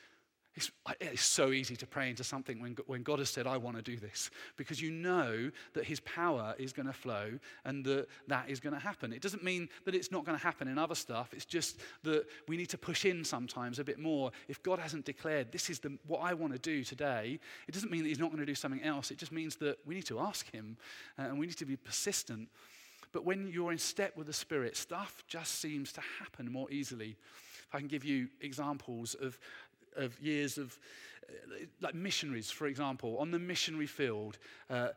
It's, 0.58 0.72
it's, 1.00 1.22
so 1.22 1.52
easy 1.52 1.76
to 1.76 1.86
pray 1.86 2.10
into 2.10 2.24
something 2.24 2.60
when, 2.60 2.76
when 2.88 3.04
God 3.04 3.20
has 3.20 3.30
said, 3.30 3.46
I 3.46 3.58
want 3.58 3.78
to 3.78 3.84
do 3.84 3.98
this, 3.98 4.32
because 4.58 4.82
you 4.82 4.90
know 4.90 5.52
that 5.74 5.86
His 5.86 6.00
power 6.00 6.56
is 6.58 6.74
going 6.74 6.88
to 6.88 6.94
flow 6.94 7.38
and 7.64 7.86
that 7.86 8.08
that 8.28 8.50
is 8.50 8.60
going 8.60 8.74
to 8.74 8.80
happen. 8.80 9.14
It 9.14 9.22
doesn't 9.22 9.44
mean 9.44 9.70
that 9.86 9.94
it's 9.94 10.12
not 10.12 10.26
going 10.26 10.36
to 10.36 10.44
happen 10.44 10.68
in 10.68 10.80
other 10.80 10.96
stuff. 10.96 11.32
It's 11.32 11.46
just 11.46 11.80
that 12.04 12.26
we 12.48 12.58
need 12.58 12.70
to 12.70 12.78
push 12.78 13.06
in 13.06 13.24
sometimes 13.24 13.78
a 13.78 13.84
bit 13.84 14.00
more. 14.00 14.32
If 14.48 14.64
God 14.64 14.80
hasn't 14.80 15.06
declared, 15.06 15.52
this 15.52 15.70
is 15.70 15.78
the, 15.78 15.96
what 16.08 16.22
I 16.22 16.34
want 16.34 16.54
to 16.54 16.60
do 16.60 16.84
today, 16.84 17.40
it 17.68 17.72
doesn't 17.74 17.92
mean 17.92 18.02
that 18.02 18.10
He's 18.10 18.20
not 18.20 18.32
going 18.32 18.40
to 18.40 18.46
do 18.46 18.56
something 18.56 18.82
else. 18.82 19.12
It 19.12 19.20
just 19.20 19.32
means 19.32 19.58
that 19.58 19.78
we 19.86 19.94
need 19.94 20.08
to 20.08 20.20
ask 20.20 20.52
Him 20.52 20.76
uh, 21.20 21.24
and 21.24 21.38
we 21.38 21.46
need 21.46 21.58
to 21.58 21.66
be 21.66 21.78
persistent. 21.78 22.50
But 23.12 23.26
when 23.26 23.48
you're 23.48 23.72
in 23.72 23.78
step 23.78 24.18
with 24.18 24.26
the 24.26 24.34
Spirit, 24.34 24.76
stuff 24.76 25.24
just 25.28 25.62
seems 25.62 25.92
to 25.94 26.02
happen 26.20 26.52
more 26.52 26.70
easily. 26.72 27.16
If 27.68 27.76
I 27.76 27.80
can 27.80 27.88
give 27.88 28.06
you 28.06 28.30
examples 28.42 29.14
of 29.16 29.38
of 29.98 30.20
years 30.20 30.58
of, 30.58 30.78
uh, 31.30 31.66
like 31.82 31.96
missionaries, 31.96 32.50
for 32.52 32.68
example, 32.68 33.18
on 33.18 33.32
the 33.32 33.40
missionary 33.40 33.88
field, 33.88 34.38
uh, 34.70 34.90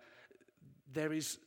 there 0.92 1.12
is 1.12 1.38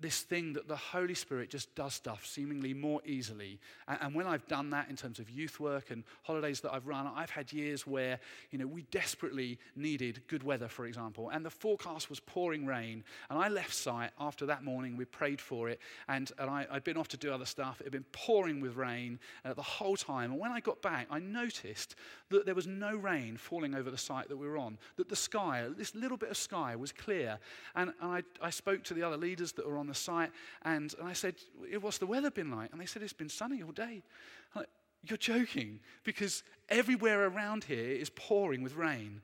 this 0.00 0.22
thing 0.22 0.52
that 0.52 0.68
the 0.68 0.76
Holy 0.76 1.14
Spirit 1.14 1.50
just 1.50 1.74
does 1.74 1.94
stuff 1.94 2.24
seemingly 2.24 2.72
more 2.72 3.00
easily. 3.04 3.58
And, 3.86 3.98
and, 4.02 4.14
when 4.14 4.26
I've 4.26 4.46
done 4.46 4.70
that 4.70 4.88
in 4.88 4.96
terms 4.96 5.18
of 5.18 5.28
youth 5.28 5.58
work 5.60 5.90
and 5.90 6.04
holidays 6.22 6.60
that 6.60 6.72
I've 6.72 6.86
run, 6.86 7.10
I've 7.14 7.30
had 7.30 7.52
years 7.52 7.86
where, 7.86 8.20
you 8.50 8.58
know, 8.58 8.66
we 8.66 8.82
desperately 8.90 9.58
needed 9.76 10.22
good 10.28 10.42
weather, 10.42 10.68
for 10.68 10.86
example, 10.86 11.30
and 11.30 11.44
the 11.44 11.50
forecast 11.50 12.10
was 12.10 12.20
pouring 12.20 12.66
rain. 12.66 13.02
And 13.30 13.38
I 13.38 13.48
left 13.48 13.74
site 13.74 14.10
after 14.20 14.46
that 14.46 14.62
morning, 14.62 14.96
we 14.96 15.04
prayed 15.04 15.40
for 15.40 15.68
it, 15.68 15.80
and, 16.08 16.30
and 16.38 16.48
I, 16.48 16.66
had 16.72 16.84
been 16.84 16.96
off 16.96 17.08
to 17.08 17.16
do 17.16 17.32
other 17.32 17.46
stuff. 17.46 17.80
It 17.80 17.84
had 17.84 17.92
been 17.92 18.06
pouring 18.12 18.60
with 18.60 18.76
rain 18.76 19.18
uh, 19.44 19.54
the 19.54 19.62
whole 19.62 19.96
time. 19.96 20.32
And 20.32 20.40
when 20.40 20.52
I 20.52 20.60
got 20.60 20.80
back, 20.80 21.06
I 21.10 21.18
noticed 21.18 21.96
that 22.30 22.46
there 22.46 22.54
was 22.54 22.66
no 22.66 22.94
rain 22.94 23.36
falling 23.36 23.74
over 23.74 23.90
the 23.90 23.98
site 23.98 24.28
that 24.28 24.36
we 24.36 24.46
were 24.46 24.58
on, 24.58 24.78
that 24.96 25.08
the 25.08 25.16
sky, 25.16 25.66
this 25.76 25.94
little 25.94 26.16
bit 26.16 26.30
of 26.30 26.36
sky, 26.36 26.76
was 26.76 26.92
clear. 26.92 27.38
And, 27.74 27.92
and 28.00 28.12
I, 28.12 28.22
I 28.40 28.50
spoke 28.50 28.84
to 28.84 28.94
the 28.94 29.02
other 29.02 29.16
leaders 29.16 29.52
that 29.52 29.66
were 29.66 29.76
on 29.76 29.87
the 29.88 29.94
site, 29.94 30.30
and, 30.62 30.94
and 30.98 31.08
I 31.08 31.12
said, 31.12 31.36
What's 31.80 31.98
the 31.98 32.06
weather 32.06 32.30
been 32.30 32.50
like? 32.50 32.70
And 32.72 32.80
they 32.80 32.86
said, 32.86 33.02
It's 33.02 33.12
been 33.12 33.28
sunny 33.28 33.62
all 33.62 33.72
day. 33.72 34.02
Like, 34.54 34.68
You're 35.04 35.18
joking, 35.18 35.80
because 36.04 36.42
everywhere 36.68 37.26
around 37.26 37.64
here 37.64 37.90
is 37.92 38.10
pouring 38.10 38.62
with 38.62 38.76
rain. 38.76 39.20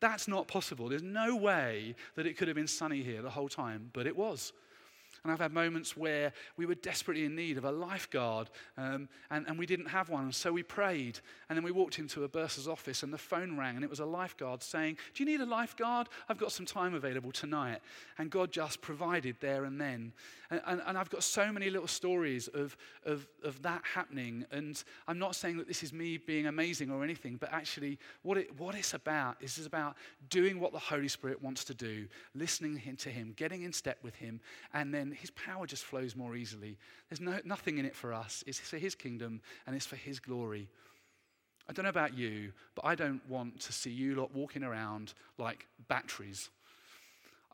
That's 0.00 0.26
not 0.26 0.48
possible. 0.48 0.88
There's 0.88 1.02
no 1.02 1.36
way 1.36 1.94
that 2.16 2.26
it 2.26 2.36
could 2.36 2.48
have 2.48 2.56
been 2.56 2.66
sunny 2.66 3.02
here 3.02 3.22
the 3.22 3.30
whole 3.30 3.48
time, 3.48 3.90
but 3.92 4.06
it 4.06 4.16
was. 4.16 4.52
And 5.22 5.32
I've 5.32 5.38
had 5.38 5.52
moments 5.52 5.96
where 5.96 6.32
we 6.56 6.66
were 6.66 6.74
desperately 6.74 7.24
in 7.24 7.36
need 7.36 7.56
of 7.56 7.64
a 7.64 7.70
lifeguard 7.70 8.50
um, 8.76 9.08
and, 9.30 9.46
and 9.46 9.58
we 9.58 9.66
didn't 9.66 9.86
have 9.86 10.08
one. 10.08 10.32
So 10.32 10.52
we 10.52 10.62
prayed. 10.62 11.20
And 11.48 11.56
then 11.56 11.64
we 11.64 11.70
walked 11.70 11.98
into 11.98 12.24
a 12.24 12.28
bursar's 12.28 12.66
office 12.66 13.02
and 13.02 13.12
the 13.12 13.18
phone 13.18 13.56
rang 13.56 13.76
and 13.76 13.84
it 13.84 13.90
was 13.90 14.00
a 14.00 14.04
lifeguard 14.04 14.62
saying, 14.62 14.98
Do 15.14 15.22
you 15.22 15.30
need 15.30 15.40
a 15.40 15.46
lifeguard? 15.46 16.08
I've 16.28 16.38
got 16.38 16.50
some 16.50 16.66
time 16.66 16.94
available 16.94 17.30
tonight. 17.30 17.80
And 18.18 18.30
God 18.30 18.50
just 18.50 18.80
provided 18.80 19.36
there 19.40 19.64
and 19.64 19.80
then. 19.80 20.12
And, 20.50 20.60
and, 20.66 20.82
and 20.86 20.98
I've 20.98 21.08
got 21.08 21.22
so 21.22 21.52
many 21.52 21.70
little 21.70 21.88
stories 21.88 22.48
of, 22.48 22.76
of, 23.06 23.26
of 23.44 23.62
that 23.62 23.82
happening. 23.94 24.44
And 24.50 24.82
I'm 25.06 25.18
not 25.18 25.36
saying 25.36 25.56
that 25.58 25.68
this 25.68 25.82
is 25.82 25.92
me 25.92 26.18
being 26.18 26.46
amazing 26.46 26.90
or 26.90 27.04
anything, 27.04 27.36
but 27.36 27.52
actually, 27.52 27.98
what, 28.22 28.38
it, 28.38 28.58
what 28.58 28.74
it's 28.74 28.92
about 28.92 29.36
is 29.40 29.56
it's 29.56 29.66
about 29.66 29.96
doing 30.28 30.60
what 30.60 30.72
the 30.72 30.78
Holy 30.78 31.08
Spirit 31.08 31.42
wants 31.42 31.64
to 31.64 31.74
do, 31.74 32.06
listening 32.34 32.80
to 32.98 33.08
Him, 33.08 33.32
getting 33.36 33.62
in 33.62 33.72
step 33.72 33.98
with 34.02 34.14
Him, 34.16 34.40
and 34.74 34.92
his 35.14 35.30
power 35.30 35.66
just 35.66 35.84
flows 35.84 36.16
more 36.16 36.36
easily. 36.36 36.78
There's 37.08 37.20
no, 37.20 37.38
nothing 37.44 37.78
in 37.78 37.84
it 37.84 37.94
for 37.94 38.12
us. 38.12 38.42
It's 38.46 38.58
for 38.58 38.78
his 38.78 38.94
kingdom 38.94 39.40
and 39.66 39.76
it's 39.76 39.86
for 39.86 39.96
his 39.96 40.20
glory. 40.20 40.68
I 41.68 41.72
don't 41.72 41.84
know 41.84 41.90
about 41.90 42.16
you, 42.16 42.52
but 42.74 42.84
I 42.84 42.94
don't 42.94 43.26
want 43.28 43.60
to 43.60 43.72
see 43.72 43.90
you 43.90 44.14
lot 44.16 44.34
walking 44.34 44.64
around 44.64 45.14
like 45.38 45.66
batteries. 45.88 46.50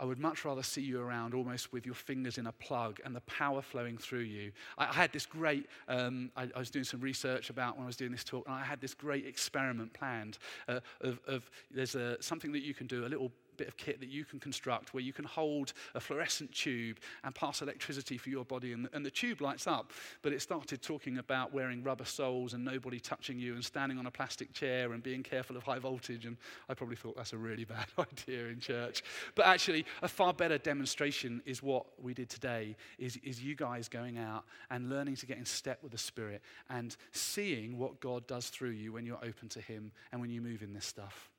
I 0.01 0.05
would 0.05 0.19
much 0.19 0.45
rather 0.45 0.63
see 0.63 0.81
you 0.81 1.01
around 1.01 1.35
almost 1.35 1.73
with 1.73 1.85
your 1.85 1.95
fingers 1.95 2.39
in 2.39 2.47
a 2.47 2.53
plug 2.53 3.01
and 3.05 3.15
the 3.15 3.21
power 3.23 3.61
flowing 3.61 3.99
through 3.99 4.21
you. 4.21 4.53
I, 4.77 4.87
I 4.87 4.93
had 4.93 5.13
this 5.13 5.27
great, 5.27 5.67
um, 5.89 6.31
I, 6.37 6.49
I, 6.55 6.59
was 6.59 6.71
doing 6.71 6.85
some 6.85 7.01
research 7.01 7.51
about 7.51 7.77
when 7.77 7.83
I 7.83 7.87
was 7.87 7.97
doing 7.97 8.13
this 8.13 8.23
talk, 8.23 8.47
and 8.47 8.55
I 8.55 8.63
had 8.63 8.81
this 8.81 8.95
great 8.95 9.27
experiment 9.27 9.93
planned 9.93 10.39
uh, 10.69 10.81
of, 11.01 11.19
of, 11.27 11.51
there's 11.71 11.97
a, 11.97 12.23
something 12.23 12.53
that 12.53 12.63
you 12.63 12.75
can 12.75 12.87
do, 12.87 13.05
a 13.05 13.09
little 13.09 13.33
bit 13.59 13.69
of 13.69 13.77
kit 13.77 14.01
that 14.01 14.09
you 14.09 14.25
can 14.25 14.41
construct 14.41 14.95
where 14.95 15.03
you 15.03 15.13
can 15.13 15.25
hold 15.25 15.73
a 15.95 16.01
fluorescent 16.01 16.53
tube 16.53 16.99
and 17.25 17.35
pass 17.35 17.61
electricity 17.61 18.17
for 18.17 18.31
your 18.31 18.45
body, 18.45 18.73
and 18.73 18.85
the, 18.85 18.97
and 18.97 19.05
the 19.05 19.11
tube 19.11 19.41
lights 19.41 19.67
up. 19.67 19.93
But 20.23 20.33
it 20.33 20.41
started 20.41 20.81
talking 20.81 21.19
about 21.19 21.53
wearing 21.53 21.83
rubber 21.83 22.05
soles 22.05 22.55
and 22.55 22.65
nobody 22.65 23.01
touching 23.01 23.39
you 23.39 23.55
and 23.55 23.65
standing 23.65 23.99
on 23.99 24.07
a 24.07 24.11
plastic 24.11 24.53
chair 24.53 24.93
and 24.93 25.03
being 25.03 25.23
careful 25.23 25.57
of 25.57 25.65
high 25.65 25.79
voltage. 25.79 26.25
And 26.25 26.37
I 26.69 26.75
probably 26.75 26.97
thought 26.97 27.17
that's 27.17 27.33
a 27.33 27.39
really 27.39 27.65
bad 27.67 27.87
idea 27.99 28.47
in 28.47 28.61
church. 28.61 29.03
But 29.35 29.47
actually, 29.47 29.85
a 30.03 30.09
far 30.09 30.33
better 30.33 30.59
demonstration 30.59 31.43
is 31.45 31.63
what 31.63 31.85
we 32.01 32.15
did 32.15 32.31
today 32.31 32.77
is, 32.99 33.19
is 33.23 33.43
you 33.43 33.55
guys 33.55 33.89
going 33.89 34.19
out 34.19 34.45
and 34.71 34.89
learning 34.89 35.17
to 35.17 35.27
get 35.27 35.39
in 35.39 35.45
step 35.45 35.83
with 35.83 35.93
the 35.93 35.99
Spirit 35.99 36.43
and 36.71 36.97
seeing 37.13 37.77
what 37.79 38.01
God 38.01 38.27
does 38.27 38.49
through 38.49 38.71
you 38.71 38.93
when 38.93 39.05
you're 39.05 39.25
open 39.25 39.49
to 39.51 39.61
Him 39.61 39.93
and 40.13 40.21
when 40.21 40.31
you 40.31 40.41
move 40.41 40.63
in 40.63 40.73
this 40.73 40.87
stuff. 40.87 41.31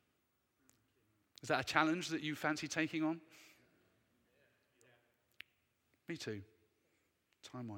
Is 1.41 1.49
that 1.49 1.62
a 1.62 1.63
challenge 1.63 2.10
that 2.10 2.21
you 2.21 2.36
fancy 2.36 2.67
taking 2.67 3.04
on? 3.04 3.21
Me 6.08 6.17
too, 6.17 6.41
time 7.54 7.67
wise. 7.67 7.78